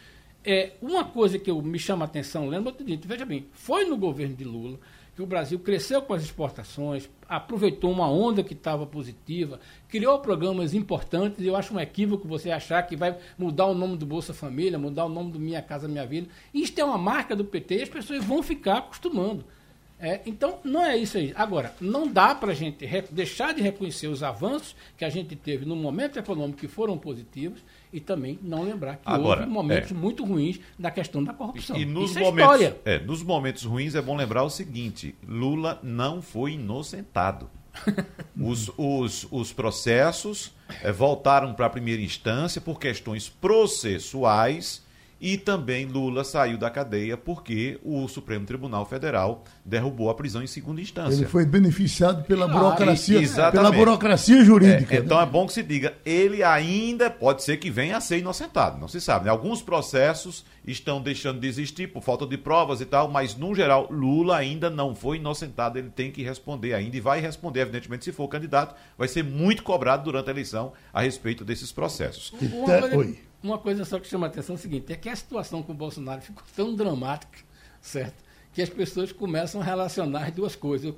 [0.44, 2.74] É, uma coisa que eu, me chama a atenção, lembra,
[3.04, 4.78] veja bem, foi no governo de Lula
[5.16, 9.58] que o Brasil cresceu com as exportações, aproveitou uma onda que estava positiva,
[9.88, 13.96] criou programas importantes, e eu acho um equívoco você achar que vai mudar o nome
[13.96, 16.28] do Bolsa Família, mudar o nome do Minha Casa Minha Vida.
[16.52, 19.42] Isto é uma marca do PT e as pessoas vão ficar acostumando.
[19.98, 21.32] É, então, não é isso aí.
[21.34, 25.64] Agora, não dá para a gente deixar de reconhecer os avanços que a gente teve
[25.64, 29.94] no momento econômico que foram positivos e também não lembrar que Agora, houve momentos é.
[29.94, 31.76] muito ruins da questão da corrupção.
[31.76, 34.50] E, e nos, isso é momentos, é é, nos momentos ruins é bom lembrar o
[34.50, 37.50] seguinte: Lula não foi inocentado.
[38.40, 44.85] os, os, os processos é, voltaram para a primeira instância por questões processuais
[45.20, 50.46] e também Lula saiu da cadeia porque o Supremo Tribunal Federal derrubou a prisão em
[50.46, 51.16] segunda instância.
[51.16, 54.94] Ele foi beneficiado pela burocracia, pela burocracia jurídica.
[54.94, 55.22] É, então né?
[55.22, 58.88] é bom que se diga, ele ainda pode ser que venha a ser inocentado, não
[58.88, 59.24] se sabe.
[59.24, 59.30] Né?
[59.30, 63.88] Alguns processos estão deixando de existir por falta de provas e tal, mas no geral
[63.90, 68.12] Lula ainda não foi inocentado, ele tem que responder ainda e vai responder, evidentemente, se
[68.12, 72.32] for candidato, vai ser muito cobrado durante a eleição a respeito desses processos.
[72.94, 73.25] Oi.
[73.42, 75.72] Uma coisa só que chama a atenção é o seguinte, é que a situação com
[75.72, 77.38] o Bolsonaro ficou tão dramática,
[77.80, 78.24] certo?
[78.52, 80.92] Que as pessoas começam a relacionar as duas coisas.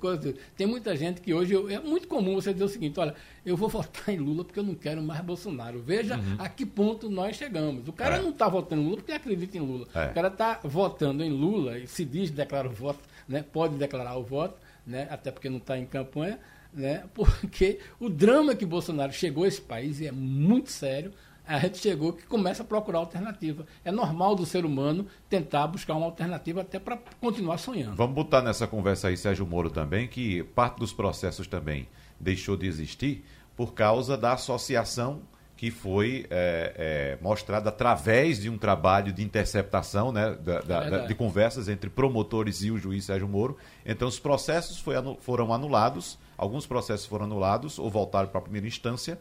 [0.56, 3.14] Tem muita gente que hoje, é muito comum você dizer o seguinte, olha,
[3.44, 5.80] eu vou votar em Lula porque eu não quero mais Bolsonaro.
[5.80, 6.36] Veja uhum.
[6.38, 7.88] a que ponto nós chegamos.
[7.88, 8.22] O cara é.
[8.22, 9.88] não está votando em Lula porque acredita em Lula.
[9.92, 10.06] É.
[10.06, 13.44] O cara está votando em Lula e se diz, declara o voto, né?
[13.52, 15.08] pode declarar o voto, né?
[15.10, 16.38] até porque não está em campanha,
[16.72, 17.04] né?
[17.12, 21.12] porque o drama que Bolsonaro chegou a esse país é muito sério
[21.48, 23.66] a gente chegou que começa a procurar alternativa.
[23.82, 27.96] É normal do ser humano tentar buscar uma alternativa até para continuar sonhando.
[27.96, 31.88] Vamos botar nessa conversa aí Sérgio Moro também, que parte dos processos também
[32.20, 33.24] deixou de existir
[33.56, 35.22] por causa da associação
[35.58, 41.06] que foi é, é, mostrada através de um trabalho de interceptação né, da, da, é
[41.08, 43.56] de conversas entre promotores e o juiz Sérgio Moro.
[43.84, 44.80] Então, os processos
[45.18, 49.18] foram anulados, alguns processos foram anulados ou voltaram para a primeira instância,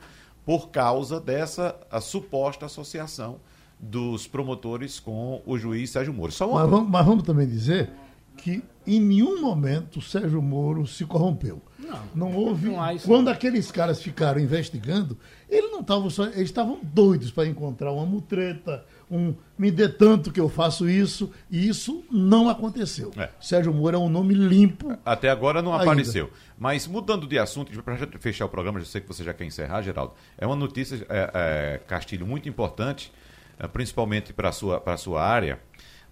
[0.48, 3.42] por causa dessa suposta associação
[3.78, 6.32] dos promotores com o juiz Sérgio Moro.
[6.32, 7.90] Mas vamos, mas, vamos, também dizer
[8.38, 11.62] que em nenhum momento Sérgio Moro se corrompeu.
[11.78, 12.70] Não, não houve.
[12.70, 15.18] Não quando aqueles caras ficaram investigando,
[15.50, 16.24] eles não estavam só.
[16.28, 21.32] Eles estavam doidos para encontrar uma mutreta, um me dê tanto que eu faço isso,
[21.50, 23.12] e isso não aconteceu.
[23.18, 23.30] É.
[23.40, 24.96] Sérgio Moro é um nome limpo.
[25.04, 25.84] Até agora não ainda.
[25.84, 26.30] apareceu.
[26.58, 29.82] Mas mudando de assunto, para fechar o programa, já sei que você já quer encerrar,
[29.82, 33.12] Geraldo, é uma notícia, é, é, Castilho, muito importante,
[33.58, 35.60] é, principalmente para a sua, sua área,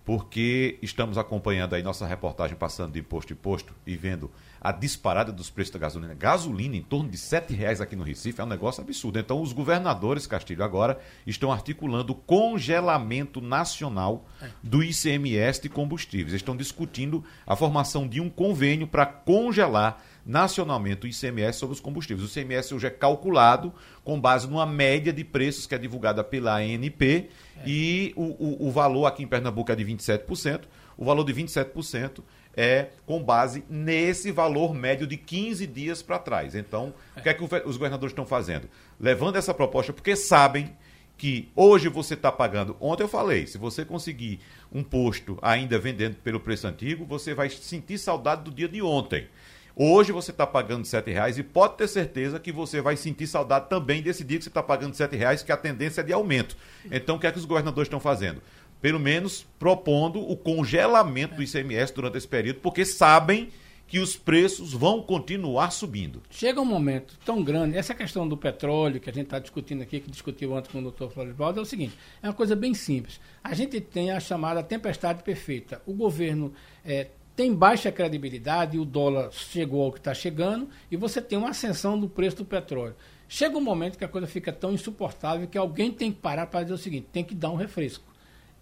[0.03, 4.31] porque estamos acompanhando aí nossa reportagem passando de posto em posto e vendo
[4.65, 6.15] a disparada dos preços da gasolina.
[6.15, 9.19] Gasolina em torno de R$ reais aqui no Recife é um negócio absurdo.
[9.19, 14.25] Então, os governadores, Castilho, agora estão articulando o congelamento nacional
[14.63, 16.33] do ICMS de combustíveis.
[16.33, 22.27] Estão discutindo a formação de um convênio para congelar nacionalmente o ICMS sobre os combustíveis.
[22.27, 23.71] O ICMS hoje é calculado
[24.03, 27.63] com base numa média de preços que é divulgada pela ANP é.
[27.65, 30.61] e o, o, o valor aqui em Pernambuco é de 27%.
[30.97, 32.23] O valor de 27%
[32.55, 36.55] é com base nesse valor médio de 15 dias para trás.
[36.55, 37.19] Então, é.
[37.19, 38.69] o que é que os governadores estão fazendo?
[38.99, 40.73] Levando essa proposta porque sabem
[41.17, 42.75] que hoje você está pagando.
[42.79, 44.39] Ontem eu falei, se você conseguir
[44.71, 49.27] um posto ainda vendendo pelo preço antigo, você vai sentir saudade do dia de ontem.
[49.75, 53.69] Hoje você está pagando R$ reais e pode ter certeza que você vai sentir saudade
[53.69, 56.55] também desse dia que você está pagando R$ reais, que a tendência é de aumento.
[56.89, 58.41] Então, o que é que os governadores estão fazendo?
[58.85, 63.49] pelo menos propondo o congelamento do ICMS durante esse período, porque sabem
[63.87, 66.21] que os preços vão continuar subindo.
[66.29, 69.99] Chega um momento tão grande, essa questão do petróleo que a gente está discutindo aqui,
[69.99, 73.19] que discutiu antes com o doutor Florivaldo, é o seguinte, é uma coisa bem simples.
[73.43, 75.81] A gente tem a chamada tempestade perfeita.
[75.85, 76.53] O governo
[76.83, 81.49] é, tem baixa credibilidade, o dólar chegou ao que está chegando, e você tem uma
[81.49, 82.95] ascensão do preço do petróleo.
[83.27, 86.61] Chega um momento que a coisa fica tão insuportável que alguém tem que parar para
[86.61, 88.05] dizer o seguinte, tem que dar um refresco.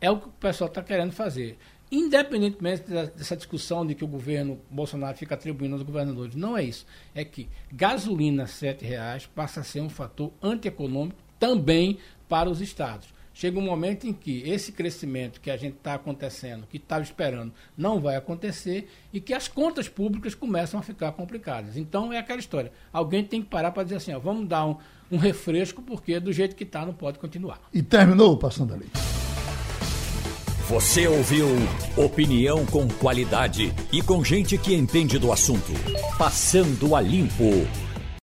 [0.01, 1.57] É o que o pessoal está querendo fazer.
[1.91, 6.87] Independentemente dessa discussão de que o governo Bolsonaro fica atribuindo aos governadores, não é isso.
[7.13, 13.13] É que gasolina R$ reais passa a ser um fator antieconômico também para os estados.
[13.33, 17.51] Chega um momento em que esse crescimento que a gente está acontecendo, que estava esperando,
[17.77, 21.75] não vai acontecer e que as contas públicas começam a ficar complicadas.
[21.77, 22.71] Então é aquela história.
[22.91, 24.77] Alguém tem que parar para dizer assim, ó, vamos dar um,
[25.11, 27.59] um refresco, porque do jeito que está não pode continuar.
[27.73, 28.89] E terminou passando ali.
[30.69, 31.47] Você ouviu
[31.97, 35.73] opinião com qualidade e com gente que entende do assunto.
[36.17, 37.67] Passando a limpo.